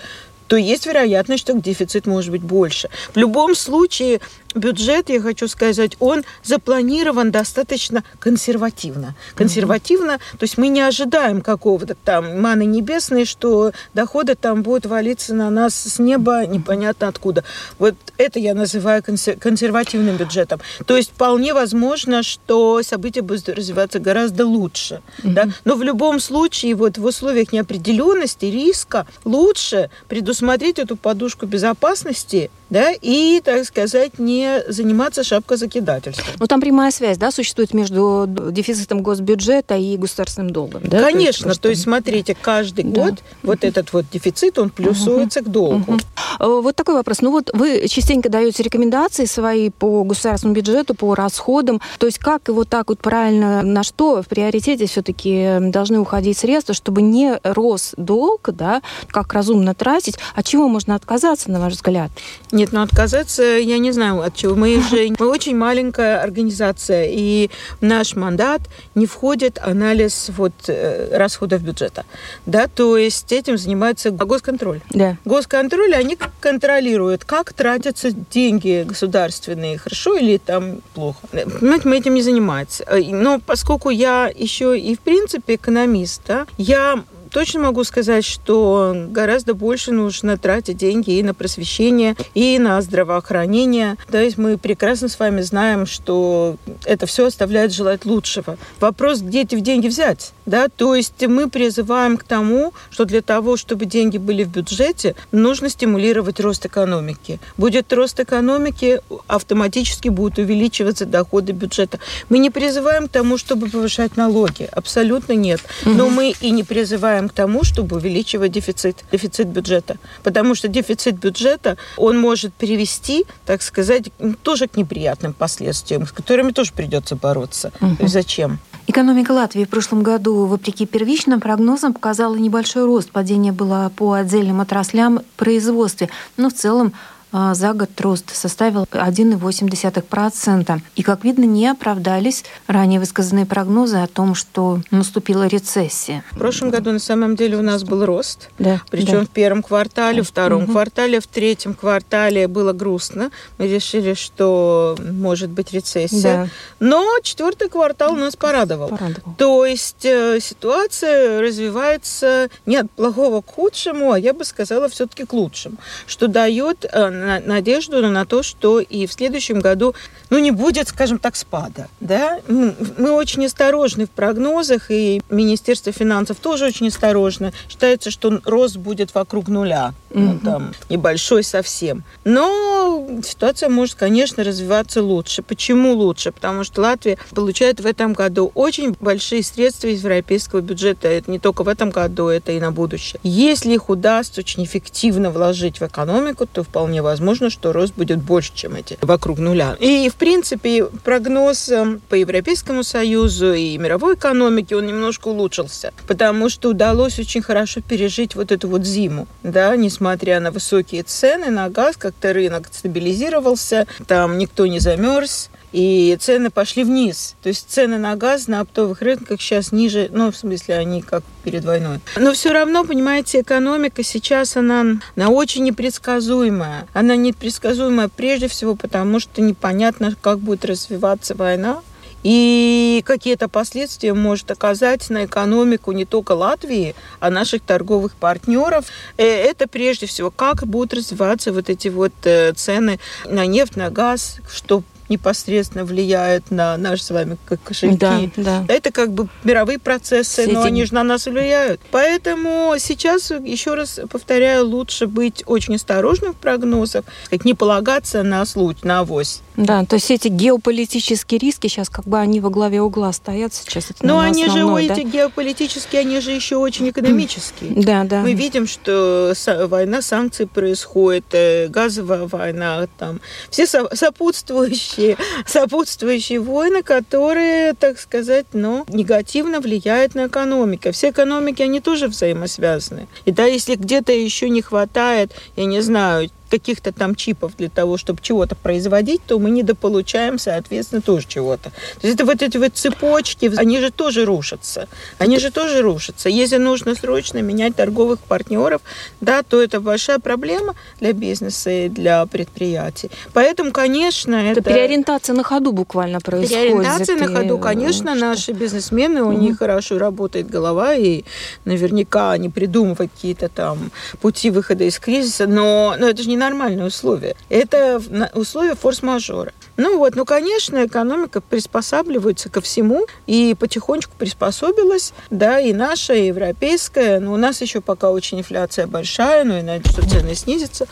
то 0.49 0.55
есть 0.55 0.87
вероятность, 0.87 1.43
что 1.43 1.53
дефицит 1.53 2.07
может 2.07 2.31
быть 2.31 2.41
больше. 2.41 2.89
В 3.13 3.17
любом 3.17 3.53
случае, 3.53 4.19
бюджет, 4.55 5.09
я 5.09 5.21
хочу 5.21 5.47
сказать, 5.47 5.95
он 5.99 6.23
запланирован 6.43 7.31
достаточно 7.31 8.03
консервативно. 8.19 9.15
Консервативно, 9.35 10.13
mm-hmm. 10.13 10.37
то 10.37 10.43
есть 10.43 10.57
мы 10.57 10.67
не 10.69 10.81
ожидаем 10.81 11.41
какого-то 11.41 11.95
там 11.95 12.41
маны 12.41 12.65
небесной, 12.65 13.25
что 13.25 13.71
доходы 13.93 14.35
там 14.35 14.63
будут 14.63 14.85
валиться 14.85 15.33
на 15.33 15.49
нас 15.49 15.75
с 15.75 15.99
неба 15.99 16.45
непонятно 16.45 17.07
откуда. 17.07 17.43
Вот 17.77 17.95
это 18.17 18.39
я 18.39 18.53
называю 18.53 19.03
консервативным 19.03 20.17
бюджетом. 20.17 20.59
То 20.85 20.97
есть 20.97 21.11
вполне 21.11 21.53
возможно, 21.53 22.23
что 22.23 22.81
события 22.83 23.21
будут 23.21 23.49
развиваться 23.49 23.99
гораздо 23.99 24.45
лучше. 24.45 25.01
Mm-hmm. 25.19 25.33
Да? 25.33 25.49
Но 25.65 25.75
в 25.75 25.83
любом 25.83 26.19
случае, 26.19 26.75
вот 26.75 26.97
в 26.97 27.05
условиях 27.05 27.51
неопределенности, 27.51 28.45
риска, 28.45 29.05
лучше 29.25 29.89
предусмотреть 30.07 30.79
эту 30.79 30.95
подушку 30.95 31.45
безопасности 31.45 32.49
да, 32.69 32.91
и, 33.01 33.41
так 33.43 33.65
сказать, 33.65 34.19
не 34.19 34.63
заниматься 34.67 35.23
шапкозакидательством. 35.23 36.25
Ну, 36.39 36.47
там 36.47 36.61
прямая 36.61 36.91
связь, 36.91 37.17
да, 37.17 37.31
существует 37.31 37.73
между 37.73 38.25
дефицитом 38.27 39.01
госбюджета 39.01 39.75
и 39.75 39.97
государственным 39.97 40.51
долгом, 40.51 40.81
да? 40.83 41.01
Конечно, 41.01 41.45
то 41.45 41.49
есть, 41.49 41.61
то 41.61 41.69
есть 41.69 41.81
смотрите, 41.83 42.35
каждый 42.39 42.83
да. 42.85 43.05
год 43.05 43.19
вот 43.43 43.63
этот 43.63 43.93
вот 43.93 44.05
дефицит, 44.11 44.59
он 44.59 44.69
плюсуется 44.69 45.39
угу. 45.39 45.49
к 45.49 45.51
долгу. 45.51 45.93
Угу. 46.39 46.61
Вот 46.61 46.75
такой 46.75 46.95
вопрос. 46.95 47.21
Ну 47.21 47.31
вот 47.31 47.49
вы 47.53 47.87
частенько 47.87 48.29
даете 48.29 48.63
рекомендации 48.63 49.25
свои 49.25 49.69
по 49.69 50.03
государственному 50.03 50.55
бюджету, 50.55 50.93
по 50.95 51.15
расходам. 51.15 51.81
То 51.97 52.05
есть 52.05 52.19
как 52.19 52.47
его 52.47 52.65
так 52.65 52.89
вот 52.89 52.99
правильно, 52.99 53.61
на 53.63 53.83
что 53.83 54.21
в 54.21 54.27
приоритете 54.27 54.85
все-таки 54.85 55.57
должны 55.59 55.99
уходить 55.99 56.37
средства, 56.37 56.73
чтобы 56.73 57.01
не 57.01 57.39
рос 57.43 57.93
долг, 57.97 58.49
да, 58.53 58.81
как 59.07 59.33
разумно 59.33 59.73
тратить, 59.73 60.15
от 60.35 60.45
чего 60.45 60.67
можно 60.67 60.95
отказаться, 60.95 61.51
на 61.51 61.59
ваш 61.59 61.73
взгляд? 61.73 62.11
Нет, 62.59 62.73
ну 62.73 62.81
отказаться, 62.81 63.41
я 63.41 63.77
не 63.77 63.93
знаю 63.93 64.21
от 64.21 64.35
чего. 64.35 64.53
Мы 64.53 64.81
же 64.81 65.15
мы 65.17 65.29
очень 65.29 65.55
маленькая 65.55 66.21
организация, 66.21 67.05
и 67.09 67.49
в 67.79 67.85
наш 67.85 68.17
мандат 68.17 68.59
не 68.95 69.05
входит 69.05 69.59
анализ 69.61 70.29
вот, 70.35 70.51
э, 70.67 71.17
расходов 71.17 71.61
бюджета. 71.61 72.03
Да, 72.45 72.67
то 72.67 72.97
есть 72.97 73.31
этим 73.31 73.57
занимается 73.57 74.11
госконтроль. 74.11 74.81
Да. 74.89 75.15
Госконтроль, 75.23 75.95
они 75.95 76.17
контролируют, 76.41 77.23
как 77.23 77.53
тратятся 77.53 78.11
деньги 78.11 78.83
государственные, 78.85 79.77
хорошо 79.77 80.17
или 80.17 80.35
там 80.35 80.81
плохо. 80.93 81.19
Понимаете, 81.31 81.87
мы 81.87 81.97
этим 81.97 82.13
не 82.13 82.21
занимаемся. 82.21 82.83
Э, 82.87 82.99
но 82.99 83.39
поскольку 83.39 83.89
я 83.89 84.29
еще 84.35 84.77
и 84.77 84.97
в 84.97 84.99
принципе 84.99 85.55
экономист, 85.55 86.23
да, 86.27 86.45
я 86.57 87.01
точно 87.29 87.61
могу 87.61 87.83
сказать, 87.83 88.25
что 88.25 88.93
гораздо 89.09 89.53
больше 89.53 89.91
нужно 89.91 90.37
тратить 90.37 90.77
деньги 90.77 91.11
и 91.11 91.23
на 91.23 91.33
просвещение, 91.33 92.15
и 92.33 92.59
на 92.59 92.81
здравоохранение. 92.81 93.97
То 94.11 94.21
есть 94.21 94.37
мы 94.37 94.57
прекрасно 94.57 95.07
с 95.09 95.19
вами 95.19 95.41
знаем, 95.41 95.85
что 95.85 96.57
это 96.85 97.05
все 97.05 97.25
оставляет 97.25 97.73
желать 97.73 98.05
лучшего. 98.05 98.57
Вопрос, 98.79 99.21
где 99.21 99.41
эти 99.41 99.59
деньги 99.59 99.87
взять? 99.87 100.33
Да? 100.45 100.67
То 100.69 100.95
есть 100.95 101.25
мы 101.25 101.49
призываем 101.49 102.17
к 102.17 102.23
тому, 102.23 102.73
что 102.89 103.05
для 103.05 103.21
того, 103.21 103.57
чтобы 103.57 103.85
деньги 103.85 104.17
были 104.17 104.43
в 104.43 104.49
бюджете, 104.49 105.15
нужно 105.31 105.69
стимулировать 105.69 106.39
рост 106.39 106.65
экономики. 106.65 107.39
Будет 107.57 107.91
рост 107.93 108.19
экономики, 108.19 109.01
автоматически 109.27 110.09
будут 110.09 110.39
увеличиваться 110.39 111.05
доходы 111.05 111.51
бюджета. 111.51 111.99
Мы 112.29 112.39
не 112.39 112.49
призываем 112.49 113.07
к 113.07 113.11
тому, 113.11 113.37
чтобы 113.37 113.67
повышать 113.69 114.17
налоги. 114.17 114.69
Абсолютно 114.71 115.33
нет. 115.33 115.61
Но 115.85 116.09
мы 116.09 116.33
и 116.41 116.51
не 116.51 116.63
призываем 116.63 117.18
призываем 117.19 117.29
к 117.29 117.33
тому, 117.33 117.63
чтобы 117.63 117.97
увеличивать 117.97 118.51
дефицит, 118.51 119.03
дефицит 119.11 119.47
бюджета. 119.47 119.97
Потому 120.23 120.55
что 120.55 120.67
дефицит 120.67 121.19
бюджета, 121.19 121.77
он 121.97 122.19
может 122.19 122.53
привести, 122.53 123.25
так 123.45 123.61
сказать, 123.61 124.11
тоже 124.43 124.67
к 124.67 124.77
неприятным 124.77 125.33
последствиям, 125.33 126.05
с 126.05 126.11
которыми 126.11 126.51
тоже 126.51 126.71
придется 126.73 127.15
бороться. 127.15 127.71
Угу. 127.81 127.97
Есть 127.99 128.13
зачем? 128.13 128.59
Экономика 128.87 129.33
Латвии 129.33 129.65
в 129.65 129.69
прошлом 129.69 130.03
году, 130.03 130.45
вопреки 130.45 130.85
первичным 130.85 131.39
прогнозам, 131.39 131.93
показала 131.93 132.35
небольшой 132.35 132.85
рост. 132.85 133.11
Падение 133.11 133.51
было 133.51 133.91
по 133.95 134.13
отдельным 134.13 134.61
отраслям 134.61 135.21
производстве. 135.37 136.09
Но 136.37 136.49
в 136.49 136.53
целом 136.53 136.93
за 137.31 137.73
год 137.73 137.89
рост 138.01 138.35
составил 138.35 138.83
1,8%. 138.91 140.81
И, 140.95 141.03
как 141.03 141.23
видно, 141.23 141.43
не 141.43 141.67
оправдались 141.67 142.43
ранее 142.67 142.99
высказанные 142.99 143.45
прогнозы 143.45 143.97
о 143.97 144.07
том, 144.07 144.35
что 144.35 144.81
наступила 144.91 145.47
рецессия. 145.47 146.23
В 146.31 146.39
прошлом 146.39 146.69
году 146.71 146.91
на 146.91 146.99
самом 146.99 147.35
деле 147.35 147.57
у 147.57 147.61
нас 147.61 147.83
был 147.83 148.05
рост. 148.05 148.49
Да, 148.57 148.81
Причем 148.89 149.19
да. 149.19 149.25
в 149.25 149.29
первом 149.29 149.63
квартале, 149.63 150.21
в 150.21 150.27
втором 150.27 150.63
угу. 150.63 150.71
квартале, 150.71 151.19
в 151.19 151.27
третьем 151.27 151.73
квартале 151.73 152.47
было 152.47 152.73
грустно. 152.73 153.31
Мы 153.57 153.67
решили, 153.67 154.13
что 154.13 154.97
может 154.99 155.49
быть 155.49 155.71
рецессия. 155.71 156.45
Да. 156.45 156.47
Но 156.79 157.05
четвертый 157.23 157.69
квартал 157.69 158.15
нас 158.15 158.35
порадовал. 158.35 158.89
порадовал. 158.89 159.35
То 159.37 159.65
есть 159.65 160.05
э, 160.05 160.39
ситуация 160.41 161.41
развивается 161.41 162.49
не 162.65 162.77
от 162.77 162.91
плохого 162.91 163.41
к 163.41 163.49
худшему, 163.49 164.11
а 164.11 164.19
я 164.19 164.33
бы 164.33 164.45
сказала 164.45 164.89
все-таки 164.89 165.25
к 165.25 165.33
лучшему, 165.33 165.77
что 166.07 166.27
дает 166.27 166.85
э, 166.85 167.09
надежду 167.45 168.01
на 168.07 168.25
то, 168.25 168.43
что 168.43 168.79
и 168.79 169.05
в 169.05 169.13
следующем 169.13 169.59
году 169.59 169.95
ну, 170.29 170.39
не 170.39 170.51
будет, 170.51 170.87
скажем 170.87 171.19
так, 171.19 171.35
спада. 171.35 171.87
Да? 171.99 172.39
Мы 172.47 173.11
очень 173.11 173.45
осторожны 173.45 174.05
в 174.05 174.09
прогнозах, 174.09 174.91
и 174.91 175.21
Министерство 175.29 175.91
финансов 175.91 176.37
тоже 176.37 176.65
очень 176.65 176.87
осторожно. 176.87 177.51
Считается, 177.67 178.11
что 178.11 178.39
рост 178.45 178.77
будет 178.77 179.13
вокруг 179.13 179.47
нуля, 179.47 179.93
угу. 180.11 180.19
ну, 180.19 180.39
там, 180.39 180.73
небольшой 180.89 181.43
совсем. 181.43 182.03
Но 182.23 183.07
ситуация 183.23 183.69
может, 183.69 183.95
конечно, 183.95 184.43
развиваться 184.43 185.01
лучше. 185.01 185.41
Почему 185.41 185.93
лучше? 185.93 186.31
Потому 186.31 186.63
что 186.63 186.81
Латвия 186.81 187.17
получает 187.33 187.79
в 187.79 187.85
этом 187.85 188.13
году 188.13 188.51
очень 188.55 188.95
большие 188.99 189.43
средства 189.43 189.87
из 189.87 190.03
европейского 190.03 190.61
бюджета. 190.61 191.07
Это 191.07 191.31
не 191.31 191.39
только 191.39 191.63
в 191.63 191.67
этом 191.67 191.89
году, 191.89 192.27
это 192.27 192.51
и 192.51 192.59
на 192.59 192.71
будущее. 192.71 193.19
Если 193.23 193.73
их 193.73 193.89
удастся 193.89 194.41
очень 194.41 194.63
эффективно 194.63 195.31
вложить 195.31 195.79
в 195.79 195.85
экономику, 195.85 196.45
то 196.45 196.63
вполне 196.63 197.01
возможно, 197.01 197.08
что 197.49 197.73
рост 197.73 197.93
будет 197.95 198.19
больше, 198.19 198.51
чем 198.53 198.75
эти 198.75 198.97
вокруг 199.01 199.39
нуля. 199.39 199.75
И, 199.79 200.09
в 200.09 200.15
принципе, 200.15 200.85
прогноз 200.85 201.69
эм, 201.69 202.01
по 202.09 202.15
Европейскому 202.15 202.83
Союзу 202.83 203.53
и 203.53 203.77
мировой 203.77 204.15
экономике, 204.15 204.75
он 204.75 204.87
немножко 204.87 205.29
улучшился, 205.29 205.93
потому 206.07 206.49
что 206.49 206.69
удалось 206.69 207.19
очень 207.19 207.41
хорошо 207.41 207.81
пережить 207.81 208.35
вот 208.35 208.51
эту 208.51 208.67
вот 208.67 208.83
зиму, 208.83 209.27
да, 209.43 209.75
несмотря 209.75 210.39
на 210.39 210.51
высокие 210.51 211.03
цены 211.03 211.49
на 211.49 211.69
газ, 211.69 211.97
как-то 211.97 212.33
рынок 212.33 212.69
стабилизировался, 212.71 213.87
там 214.07 214.37
никто 214.37 214.67
не 214.67 214.79
замерз, 214.79 215.49
и 215.71 216.17
цены 216.19 216.49
пошли 216.49 216.83
вниз. 216.83 217.35
То 217.41 217.49
есть 217.49 217.69
цены 217.69 217.97
на 217.97 218.15
газ 218.15 218.47
на 218.47 218.61
оптовых 218.61 219.01
рынках 219.01 219.41
сейчас 219.41 219.71
ниже, 219.71 220.09
ну, 220.11 220.31
в 220.31 220.35
смысле, 220.35 220.77
они 220.77 221.01
как 221.01 221.23
перед 221.43 221.63
войной. 221.65 221.99
Но 222.17 222.33
все 222.33 222.51
равно, 222.51 222.83
понимаете, 222.83 223.41
экономика 223.41 224.03
сейчас, 224.03 224.57
она, 224.57 224.99
она 225.15 225.29
очень 225.29 225.63
непредсказуемая. 225.63 226.87
Она 226.93 227.15
непредсказуемая 227.15 228.09
прежде 228.09 228.47
всего 228.47 228.75
потому, 228.75 229.19
что 229.19 229.41
непонятно, 229.41 230.15
как 230.21 230.39
будет 230.39 230.65
развиваться 230.65 231.35
война, 231.35 231.81
и 232.23 233.01
какие-то 233.05 233.47
последствия 233.47 234.13
может 234.13 234.51
оказать 234.51 235.09
на 235.09 235.25
экономику 235.25 235.93
не 235.93 236.05
только 236.05 236.33
Латвии, 236.33 236.95
а 237.19 237.29
наших 237.29 237.61
торговых 237.61 238.15
партнеров. 238.15 238.85
Э, 239.17 239.23
это 239.23 239.67
прежде 239.67 240.05
всего, 240.05 240.29
как 240.29 240.67
будут 240.67 240.95
развиваться 240.95 241.53
вот 241.53 241.69
эти 241.69 241.87
вот 241.87 242.13
э, 242.23 242.51
цены 242.53 242.99
на 243.25 243.45
нефть, 243.45 243.77
на 243.77 243.89
газ, 243.89 244.39
что 244.51 244.83
непосредственно 245.09 245.85
влияет 245.85 246.51
на 246.51 246.77
наши 246.77 247.03
с 247.03 247.09
вами 247.09 247.37
кошельки. 247.63 247.97
Да, 247.97 248.21
да. 248.37 248.65
Это 248.67 248.91
как 248.91 249.11
бы 249.11 249.27
мировые 249.43 249.79
процессы, 249.79 250.43
Все 250.43 250.51
но 250.51 250.63
они 250.63 250.85
же 250.85 250.93
на 250.93 251.03
нас 251.03 251.25
влияют. 251.25 251.81
Поэтому 251.91 252.75
сейчас, 252.79 253.31
еще 253.31 253.73
раз 253.73 253.99
повторяю, 254.09 254.67
лучше 254.67 255.07
быть 255.07 255.43
очень 255.45 255.75
осторожным 255.75 256.33
в 256.33 256.37
прогнозах, 256.37 257.05
как 257.29 257.45
не 257.45 257.53
полагаться 257.53 258.23
на 258.23 258.45
случай, 258.45 258.81
на 258.83 258.99
авось. 258.99 259.41
Да, 259.57 259.83
то 259.83 259.95
есть 259.95 260.09
эти 260.09 260.29
геополитические 260.29 261.37
риски 261.37 261.67
сейчас 261.67 261.89
как 261.89 262.05
бы 262.05 262.17
они 262.17 262.39
во 262.39 262.49
главе 262.49 262.81
угла 262.81 263.11
стоят 263.11 263.53
сейчас. 263.53 263.91
Это, 263.91 264.05
Но 264.05 264.19
они 264.19 264.45
основной, 264.45 264.83
же, 264.83 264.87
да? 264.89 264.93
эти 264.95 265.01
геополитические, 265.01 266.01
они 266.01 266.21
же 266.21 266.31
еще 266.31 266.55
очень 266.55 266.89
экономические. 266.89 267.71
Да, 267.75 268.03
да. 268.05 268.21
Мы 268.21 268.33
видим, 268.33 268.67
что 268.67 269.33
война 269.67 270.01
санкций 270.01 270.47
происходит, 270.47 271.25
э, 271.33 271.67
газовая 271.67 272.25
война, 272.27 272.87
там, 272.97 273.19
все 273.49 273.65
сопутствующие, 273.67 274.98
сопутствующие 275.45 276.39
войны, 276.39 276.83
которые, 276.83 277.73
так 277.73 277.99
сказать, 277.99 278.47
ну, 278.53 278.85
негативно 278.87 279.59
влияют 279.59 280.15
на 280.15 280.27
экономику. 280.27 280.91
Все 280.91 281.09
экономики, 281.09 281.61
они 281.61 281.79
тоже 281.79 282.07
взаимосвязаны. 282.07 283.07
И 283.25 283.31
да, 283.31 283.45
если 283.45 283.75
где-то 283.75 284.11
еще 284.11 284.49
не 284.49 284.61
хватает, 284.61 285.31
я 285.55 285.65
не 285.65 285.81
знаю, 285.81 286.29
каких-то 286.49 286.91
там 286.91 287.15
чипов 287.15 287.53
для 287.57 287.69
того, 287.69 287.97
чтобы 287.97 288.19
чего-то 288.21 288.55
производить, 288.55 289.21
то 289.25 289.39
мы 289.39 289.49
недополучаем, 289.49 290.39
соответственно, 290.39 291.01
тоже 291.01 291.27
чего-то. 291.27 291.71
То 292.01 292.07
есть 292.07 292.15
это 292.15 292.25
вот 292.25 292.41
эти 292.41 292.57
вот 292.57 292.73
цепочки, 292.73 293.51
они 293.57 293.79
же 293.79 293.91
тоже 293.91 294.25
рушатся. 294.25 294.87
Они 295.17 295.39
же 295.39 295.51
тоже 295.51 295.81
рушатся. 295.81 296.29
Если 296.29 296.57
нужно 296.57 296.95
срочно 296.95 297.39
менять 297.41 297.75
торговых 297.75 298.19
партнеров, 298.19 298.81
да, 299.21 299.43
то 299.43 299.61
это 299.61 299.79
большая 299.79 300.19
проблема 300.19 300.75
для 300.99 301.13
бизнеса 301.13 301.69
и 301.69 301.89
для 301.89 302.25
предприятий. 302.25 303.11
Поэтому, 303.33 303.71
конечно, 303.71 304.35
это... 304.35 304.61
это 304.61 304.69
переориентация 304.69 305.35
на 305.35 305.43
ходу 305.43 305.71
буквально 305.71 306.19
происходит. 306.19 306.63
Переориентация 306.63 307.15
на 307.15 307.27
ходу, 307.27 307.57
конечно, 307.57 308.15
что? 308.15 308.25
наши 308.25 308.51
бизнесмены, 308.51 309.23
у 309.23 309.29
угу. 309.29 309.39
них 309.39 309.59
хорошо 309.59 309.97
работает 309.97 310.49
голова, 310.49 310.93
и 310.95 311.23
наверняка 311.65 312.31
они 312.31 312.49
придумывают 312.49 313.11
какие-то 313.11 313.49
там 313.49 313.91
пути 314.21 314.49
выхода 314.49 314.83
из 314.83 314.99
кризиса, 314.99 315.47
но, 315.47 315.95
но 315.99 316.09
это 316.09 316.23
же 316.23 316.29
не 316.29 316.37
нормальные 316.39 316.87
условия. 316.87 317.35
Это 317.49 318.01
условия 318.33 318.75
форс-мажора. 318.75 319.53
Ну 319.77 319.97
вот, 319.97 320.15
ну, 320.15 320.25
конечно, 320.25 320.85
экономика 320.85 321.39
приспосабливается 321.39 322.49
ко 322.49 322.59
всему 322.59 323.05
и 323.27 323.55
потихонечку 323.57 324.13
приспособилась, 324.17 325.13
да, 325.29 325.59
и 325.59 325.71
наша, 325.71 326.13
и 326.13 326.27
европейская. 326.27 327.19
Но 327.19 327.33
у 327.33 327.37
нас 327.37 327.61
еще 327.61 327.79
пока 327.79 328.11
очень 328.11 328.39
инфляция 328.39 328.87
большая, 328.87 329.45
но 329.45 329.59
и 329.59 329.61
надеюсь, 329.61 329.93
что 329.93 330.09
цены 330.09 330.35
снизятся. 330.35 330.87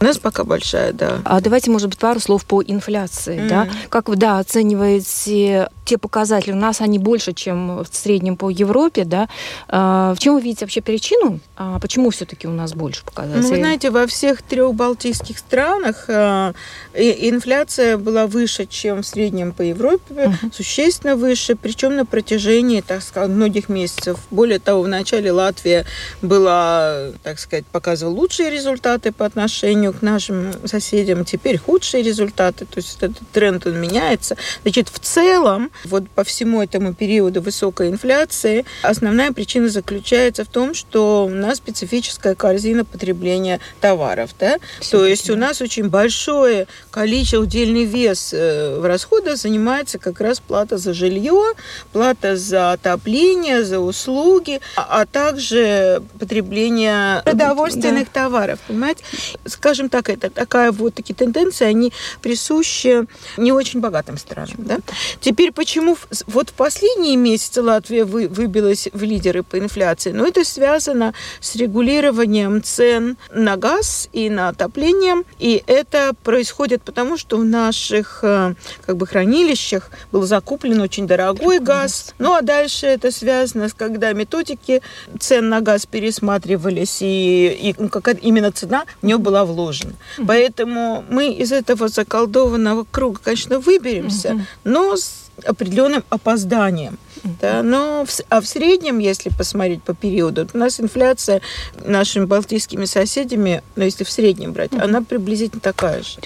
У 0.00 0.04
нас 0.04 0.18
пока 0.18 0.42
большая, 0.42 0.92
да. 0.92 1.20
А 1.24 1.40
давайте, 1.40 1.70
может 1.70 1.88
быть, 1.88 1.98
пару 1.98 2.18
слов 2.18 2.44
по 2.44 2.62
инфляции, 2.62 3.38
mm. 3.38 3.48
да? 3.48 3.68
Как 3.88 4.08
вы, 4.08 4.16
да, 4.16 4.38
оцениваете 4.38 5.68
те 5.84 5.98
показатели? 5.98 6.52
У 6.52 6.56
нас 6.56 6.80
они 6.80 6.98
больше, 6.98 7.32
чем 7.32 7.78
в 7.82 7.88
среднем 7.90 8.36
по 8.36 8.50
Европе, 8.50 9.04
да? 9.04 9.28
А, 9.68 10.14
в 10.14 10.18
чем 10.18 10.34
вы 10.34 10.42
видите 10.42 10.64
вообще 10.64 10.80
причину? 10.80 11.40
А 11.56 11.78
почему 11.78 12.10
все-таки 12.10 12.46
у 12.46 12.52
нас 12.52 12.74
больше 12.74 13.04
показателей? 13.04 13.42
Ну, 13.42 13.48
вы 13.48 13.56
знаете, 13.56 13.90
во 13.90 14.06
всех 14.06 14.42
трех 14.42 14.74
балтийских 14.74 15.38
странах 15.38 16.04
а, 16.08 16.52
инфляция 16.94 17.98
была 17.98 18.26
выше, 18.26 18.66
чем 18.66 19.02
в 19.02 19.06
среднем 19.06 19.52
по 19.52 19.62
Европе, 19.62 20.14
uh-huh. 20.14 20.54
существенно 20.54 21.16
выше, 21.16 21.56
причем 21.56 21.96
на 21.96 22.06
протяжении, 22.06 22.80
так 22.80 23.02
сказать, 23.02 23.30
многих 23.30 23.68
месяцев. 23.68 24.18
Более 24.30 24.58
того, 24.58 24.82
в 24.82 24.88
начале 24.88 25.32
Латвия 25.32 25.84
была, 26.20 27.08
так 27.22 27.38
сказать, 27.38 27.66
показывала 27.66 28.14
лучшие 28.14 28.50
результаты 28.50 29.12
по 29.12 29.26
отношению 29.26 29.92
к 29.92 30.02
нашим 30.02 30.52
соседям, 30.66 31.24
теперь 31.24 31.58
худшие 31.58 32.02
результаты, 32.02 32.64
то 32.66 32.78
есть 32.78 32.98
этот 33.00 33.28
тренд 33.32 33.66
он 33.66 33.80
меняется. 33.80 34.36
Значит, 34.62 34.88
в 34.88 34.98
целом, 35.00 35.71
вот 35.84 36.08
по 36.10 36.24
всему 36.24 36.62
этому 36.62 36.94
периоду 36.94 37.40
высокой 37.40 37.88
инфляции, 37.88 38.64
основная 38.82 39.32
причина 39.32 39.68
заключается 39.68 40.44
в 40.44 40.48
том, 40.48 40.74
что 40.74 41.26
у 41.26 41.30
нас 41.30 41.58
специфическая 41.58 42.34
корзина 42.34 42.84
потребления 42.84 43.60
товаров, 43.80 44.30
да, 44.38 44.56
то 44.90 45.04
есть 45.04 45.30
у 45.30 45.36
нас 45.36 45.60
очень 45.60 45.88
большое 45.88 46.66
количество, 46.90 47.38
удельный 47.38 47.84
вес 47.84 48.32
э, 48.32 48.78
в 48.78 48.84
расходах 48.84 49.36
занимается 49.36 49.98
как 49.98 50.20
раз 50.20 50.40
плата 50.40 50.78
за 50.78 50.92
жилье, 50.94 51.54
плата 51.92 52.36
за 52.36 52.72
отопление, 52.72 53.64
за 53.64 53.80
услуги, 53.80 54.60
а, 54.76 55.00
а 55.00 55.06
также 55.06 56.02
потребление 56.18 57.22
продовольственных 57.22 58.12
да. 58.12 58.22
товаров. 58.22 58.58
Понимаете? 58.66 59.04
Скажем 59.46 59.88
так, 59.88 60.08
это 60.08 60.30
такая 60.30 60.72
вот 60.72 60.94
такие 60.94 61.14
тенденции, 61.14 61.66
они 61.66 61.92
присущи 62.20 63.06
не 63.36 63.52
очень 63.52 63.80
богатым 63.80 64.18
странам. 64.18 64.56
Да? 64.58 64.78
Теперь 65.20 65.52
почему 65.62 65.96
вот 66.26 66.50
в 66.50 66.54
последние 66.54 67.14
месяцы 67.14 67.62
Латвия 67.62 68.04
вы, 68.04 68.26
выбилась 68.26 68.88
в 68.92 69.00
лидеры 69.04 69.44
по 69.44 69.60
инфляции? 69.60 70.10
Ну, 70.10 70.26
это 70.26 70.44
связано 70.44 71.14
с 71.40 71.54
регулированием 71.54 72.64
цен 72.64 73.16
на 73.32 73.56
газ 73.56 74.08
и 74.12 74.28
на 74.28 74.48
отопление. 74.48 75.22
И 75.38 75.62
это 75.68 76.14
происходит 76.24 76.82
потому, 76.82 77.16
что 77.16 77.36
в 77.36 77.44
наших 77.44 78.24
э, 78.24 78.54
как 78.84 78.96
бы 78.96 79.06
хранилищах 79.06 79.90
был 80.10 80.22
закуплен 80.22 80.80
очень 80.80 81.06
дорогой 81.06 81.60
газ. 81.60 82.12
Ну 82.18 82.34
а 82.34 82.42
дальше 82.42 82.86
это 82.86 83.12
связано 83.12 83.68
с 83.68 83.72
когда 83.72 84.12
методики 84.14 84.82
цен 85.20 85.48
на 85.48 85.60
газ 85.60 85.86
пересматривались 85.86 87.02
и, 87.02 87.56
и 87.68 87.74
ну, 87.78 87.88
какая 87.88 88.16
именно 88.16 88.50
цена 88.50 88.84
в 89.00 89.06
нее 89.06 89.18
была 89.18 89.44
вложена. 89.44 89.92
Поэтому 90.26 91.04
мы 91.08 91.32
из 91.32 91.52
этого 91.52 91.86
заколдованного 91.86 92.84
круга, 92.90 93.20
конечно, 93.22 93.60
выберемся, 93.60 94.44
но 94.64 94.96
с 94.96 95.21
определенным 95.44 96.04
опозданием. 96.10 96.98
Да, 97.40 97.62
но 97.62 98.04
в, 98.06 98.10
а 98.28 98.40
в 98.40 98.46
среднем, 98.46 98.98
если 98.98 99.30
посмотреть 99.30 99.82
по 99.82 99.94
периоду, 99.94 100.48
у 100.52 100.58
нас 100.58 100.80
инфляция 100.80 101.40
нашими 101.84 102.24
балтийскими 102.24 102.84
соседями, 102.84 103.62
ну, 103.76 103.84
если 103.84 104.04
в 104.04 104.10
среднем 104.10 104.52
брать, 104.52 104.72
mm-hmm. 104.72 104.82
она 104.82 105.02
приблизительно 105.02 105.60
такая 105.60 106.02
же. 106.02 106.18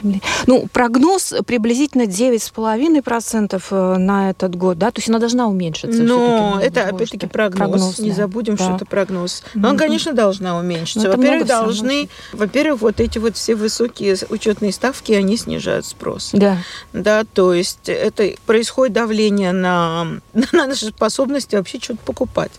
Ну, 0.46 0.66
прогноз 0.72 1.34
приблизительно 1.46 2.02
9,5% 2.02 3.62
э, 3.70 3.96
на 3.98 4.30
этот 4.30 4.56
год, 4.56 4.78
да? 4.78 4.90
То 4.90 4.98
есть 4.98 5.08
она 5.08 5.18
должна 5.18 5.46
уменьшиться. 5.48 6.02
Но 6.02 6.58
это, 6.62 6.84
опять-таки, 6.84 7.26
прогноз. 7.26 7.58
прогноз 7.58 7.98
Не 7.98 8.10
да. 8.10 8.16
забудем, 8.16 8.56
да. 8.56 8.64
что 8.64 8.76
это 8.76 8.86
прогноз. 8.86 9.42
Но 9.54 9.68
mm-hmm. 9.68 9.70
он, 9.70 9.76
конечно, 9.76 10.12
должна 10.12 10.58
уменьшиться. 10.58 11.08
Ну, 11.08 11.16
во-первых, 11.16 11.46
должны, 11.46 12.08
во-первых, 12.32 12.80
вот 12.80 13.00
эти 13.00 13.18
вот 13.18 13.36
все 13.36 13.54
высокие 13.54 14.16
учетные 14.30 14.72
ставки, 14.72 15.12
они 15.12 15.36
снижают 15.36 15.86
спрос. 15.86 16.30
Да. 16.32 16.58
Да, 16.92 17.24
то 17.24 17.52
есть 17.52 17.88
это 17.88 18.34
происходит 18.46 18.94
давление 18.94 19.52
на, 19.52 20.20
на 20.32 20.66
наши 20.66 20.85
способности 20.92 21.56
вообще 21.56 21.78
что-то 21.78 22.00
покупать 22.04 22.52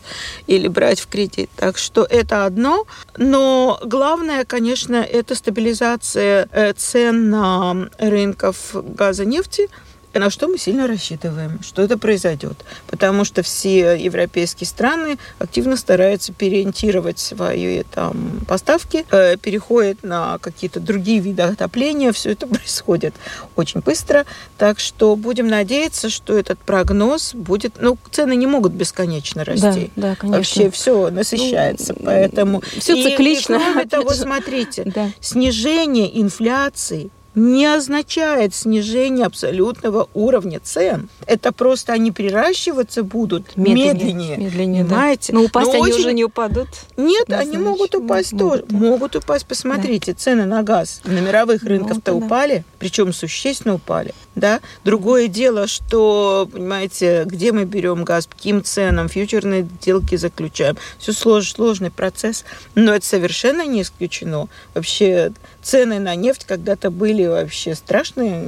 или 0.47 0.67
брать 0.67 0.99
в 0.99 1.07
кредит. 1.07 1.49
Так 1.55 1.77
что 1.77 2.03
это 2.03 2.45
одно. 2.45 2.85
Но 3.17 3.79
главное, 3.83 4.45
конечно, 4.45 4.95
это 4.95 5.35
стабилизация 5.35 6.49
э, 6.51 6.73
цен 6.73 7.29
на 7.29 7.89
рынках 7.99 8.55
газа 8.73 9.25
нефти– 9.25 9.69
на 10.19 10.29
что 10.29 10.47
мы 10.47 10.57
сильно 10.57 10.87
рассчитываем, 10.87 11.61
что 11.61 11.81
это 11.81 11.97
произойдет. 11.97 12.57
Потому 12.87 13.25
что 13.25 13.41
все 13.41 13.95
европейские 13.95 14.67
страны 14.67 15.17
активно 15.39 15.77
стараются 15.77 16.33
переориентировать 16.33 17.19
свои 17.19 17.83
там, 17.83 18.41
поставки, 18.47 19.05
э, 19.11 19.37
переходят 19.37 20.03
на 20.03 20.37
какие-то 20.39 20.79
другие 20.79 21.19
виды 21.19 21.43
отопления. 21.43 22.11
Все 22.11 22.31
это 22.31 22.47
происходит 22.47 23.15
очень 23.55 23.81
быстро. 23.81 24.25
Так 24.57 24.79
что 24.79 25.15
будем 25.15 25.47
надеяться, 25.47 26.09
что 26.09 26.37
этот 26.37 26.59
прогноз 26.59 27.33
будет... 27.33 27.75
Ну, 27.79 27.97
цены 28.11 28.35
не 28.35 28.47
могут 28.47 28.73
бесконечно 28.73 29.43
расти. 29.43 29.91
Да, 29.95 30.09
да 30.09 30.15
конечно. 30.15 30.37
Вообще 30.37 30.71
все 30.71 31.09
насыщается. 31.09 31.93
Ну, 31.97 32.05
поэтому... 32.05 32.61
Все 32.77 33.01
циклично. 33.01 33.55
И, 33.55 33.59
кроме 33.59 33.85
того, 33.85 34.09
смотрите, 34.13 34.83
да. 34.85 35.11
снижение 35.19 36.21
инфляции 36.21 37.09
не 37.37 37.67
означает 37.67 38.55
снижение 38.55 39.27
абсолютного 39.27 40.09
уровня 40.15 40.59
цен. 40.59 41.07
Это 41.27 41.51
просто 41.51 41.93
они 41.93 42.11
приращиваться 42.11 43.03
будут 43.03 43.55
медленнее. 43.55 43.93
Медленнее, 43.93 44.37
медленнее 44.37 44.85
понимаете? 44.85 45.33
Да. 45.33 45.39
Но 45.39 45.45
упасть 45.45 45.67
Но 45.67 45.73
они 45.73 45.81
очень... 45.83 45.99
уже 45.99 46.13
не 46.13 46.23
упадут. 46.23 46.67
Нет, 46.97 47.31
они 47.31 47.51
значит, 47.51 47.65
могут 47.65 47.95
упасть 47.95 48.33
могут, 48.33 48.67
тоже. 48.67 48.75
Могут 48.75 49.15
упасть. 49.15 49.45
Посмотрите, 49.45 50.13
да. 50.13 50.17
цены 50.17 50.45
на 50.45 50.63
газ 50.63 51.01
на 51.05 51.19
мировых 51.19 51.61
рынках-то 51.61 52.13
ну, 52.13 52.25
упали, 52.25 52.57
да. 52.57 52.63
причем 52.79 53.13
существенно 53.13 53.75
упали. 53.75 54.15
Да? 54.37 54.61
Другое 54.83 55.27
дело, 55.27 55.65
что, 55.65 56.47
понимаете, 56.51 57.23
где 57.25 57.51
мы 57.51 57.65
берем 57.65 58.03
газ, 58.03 58.27
каким 58.27 58.63
ценам, 58.63 59.09
фьючерные 59.09 59.67
сделки 59.81 60.15
заключаем. 60.15 60.77
Все 60.99 61.11
слож, 61.11 61.51
сложный 61.51 61.89
процесс, 61.89 62.45
но 62.75 62.93
это 62.93 63.03
совершенно 63.05 63.65
не 63.65 63.81
исключено. 63.81 64.47
Вообще 64.75 65.31
цены 65.63 65.97
на 65.97 66.13
нефть 66.13 66.45
когда-то 66.45 66.91
были 66.91 67.25
вообще 67.25 67.73
страшно 67.73 68.43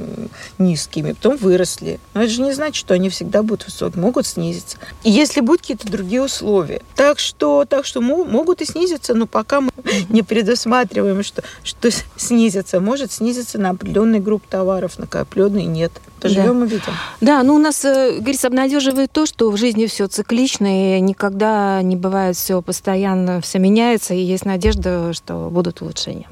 низкими, 0.58 1.12
потом 1.12 1.36
выросли. 1.36 1.98
Но 2.14 2.22
это 2.22 2.30
же 2.30 2.42
не 2.42 2.52
значит, 2.52 2.76
что 2.76 2.94
они 2.94 3.10
всегда 3.10 3.42
будут 3.42 3.66
высокими, 3.66 4.00
могут 4.00 4.26
снизиться. 4.26 4.78
И 5.02 5.10
если 5.10 5.40
будут 5.40 5.62
какие-то 5.62 5.90
другие 5.90 6.22
условия. 6.22 6.82
Так 6.94 7.18
что, 7.18 7.64
так 7.68 7.84
что 7.84 8.00
могут 8.00 8.62
и 8.62 8.64
снизиться, 8.64 9.14
но 9.14 9.26
пока 9.26 9.60
мы 9.60 9.70
не 10.08 10.22
предусматриваем, 10.22 11.24
что, 11.24 11.42
что 11.64 11.90
снизится. 12.16 12.78
Может 12.78 13.10
снизиться 13.10 13.58
на 13.58 13.70
определенный 13.70 14.20
групп 14.20 14.46
товаров, 14.46 14.98
на 14.98 15.04
определенные 15.04 15.66
нет. 15.80 15.92
Поживем 16.20 16.60
да. 16.60 16.64
увидим. 16.66 16.92
Да, 17.20 17.42
ну 17.42 17.54
у 17.54 17.58
нас, 17.58 17.84
э, 17.84 18.18
говорится, 18.18 18.48
обнадеживает 18.48 19.10
то, 19.10 19.24
что 19.26 19.50
в 19.50 19.56
жизни 19.56 19.86
все 19.86 20.06
циклично, 20.06 20.96
и 20.96 21.00
никогда 21.00 21.80
не 21.82 21.96
бывает 21.96 22.36
все 22.36 22.60
постоянно, 22.60 23.40
все 23.40 23.58
меняется, 23.58 24.14
и 24.14 24.20
есть 24.20 24.44
надежда, 24.44 25.12
что 25.14 25.48
будут 25.50 25.80
улучшения. 25.80 26.28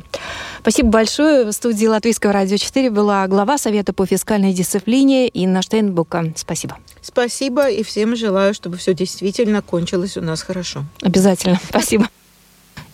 Спасибо 0.61 0.91
большое. 0.91 1.47
В 1.47 1.53
студии 1.53 1.87
Латвийского 1.87 2.33
радио 2.33 2.57
4 2.59 2.91
была 2.91 3.27
глава 3.27 3.57
Совета 3.57 3.93
по 3.93 4.05
фискальной 4.05 4.53
дисциплине 4.53 5.29
Инна 5.29 5.63
Штейнбука. 5.63 6.33
Спасибо. 6.37 6.77
Спасибо, 7.01 7.71
и 7.71 7.83
всем 7.83 8.17
желаю, 8.17 8.53
чтобы 8.53 8.77
все 8.77 8.93
действительно 8.93 9.63
кончилось 9.63 10.17
у 10.17 10.21
нас 10.21 10.43
хорошо. 10.43 10.85
Обязательно. 11.03 11.59
Спасибо. 11.69 12.09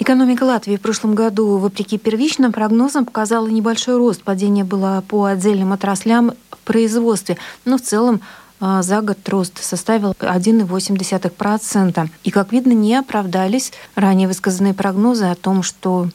Экономика 0.00 0.42
Латвии 0.42 0.76
в 0.76 0.80
прошлом 0.80 1.14
году, 1.14 1.56
вопреки 1.58 1.98
первичным 1.98 2.52
прогнозам, 2.52 3.04
показала 3.04 3.46
небольшой 3.46 3.96
рост. 3.96 4.22
Падение 4.22 4.64
было 4.64 5.04
по 5.06 5.24
отдельным 5.24 5.72
отраслям 5.72 6.32
в 6.50 6.58
производстве, 6.58 7.38
но 7.64 7.78
в 7.78 7.82
целом 7.82 8.20
а, 8.60 8.82
за 8.82 9.00
год 9.02 9.18
рост 9.28 9.62
составил 9.62 10.12
1,8%. 10.18 12.08
И, 12.24 12.30
как 12.30 12.52
видно, 12.52 12.72
не 12.72 12.96
оправдались 12.96 13.72
ранее 13.94 14.26
высказанные 14.26 14.74
прогнозы 14.74 15.26
о 15.26 15.36
том, 15.36 15.62
что 15.62 16.08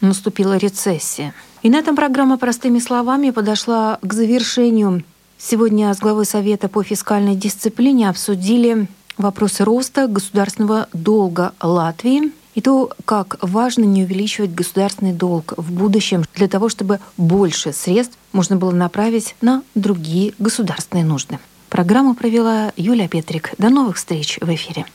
наступила 0.00 0.56
рецессия. 0.56 1.34
И 1.62 1.68
на 1.68 1.76
этом 1.76 1.94
программа 1.94 2.38
«Простыми 2.38 2.78
словами» 2.78 3.30
подошла 3.30 3.98
к 4.00 4.12
завершению. 4.14 5.04
Сегодня 5.36 5.92
с 5.92 5.98
главой 5.98 6.24
Совета 6.24 6.68
по 6.68 6.82
фискальной 6.82 7.34
дисциплине 7.34 8.08
обсудили 8.08 8.88
вопросы 9.18 9.64
роста 9.64 10.06
государственного 10.06 10.88
долга 10.94 11.52
Латвии 11.60 12.32
и 12.56 12.60
то, 12.60 12.90
как 13.04 13.36
важно 13.42 13.84
не 13.84 14.02
увеличивать 14.02 14.52
государственный 14.52 15.12
долг 15.12 15.54
в 15.56 15.70
будущем 15.70 16.24
для 16.34 16.48
того, 16.48 16.68
чтобы 16.68 16.98
больше 17.16 17.72
средств 17.72 18.18
можно 18.32 18.56
было 18.56 18.72
направить 18.72 19.36
на 19.40 19.62
другие 19.76 20.32
государственные 20.38 21.04
нужды. 21.04 21.38
Программу 21.68 22.14
провела 22.14 22.72
Юлия 22.76 23.08
Петрик. 23.08 23.52
До 23.58 23.68
новых 23.68 23.96
встреч 23.96 24.38
в 24.40 24.52
эфире. 24.52 24.86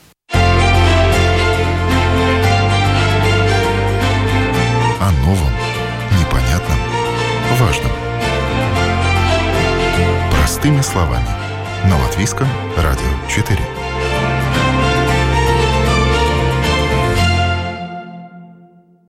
новом, 5.24 5.52
непонятном, 6.18 6.78
важном. 7.60 7.92
Простыми 10.32 10.80
словами. 10.80 11.28
На 11.88 11.96
Латвийском 12.02 12.48
радио 12.76 13.28
4. 13.28 13.81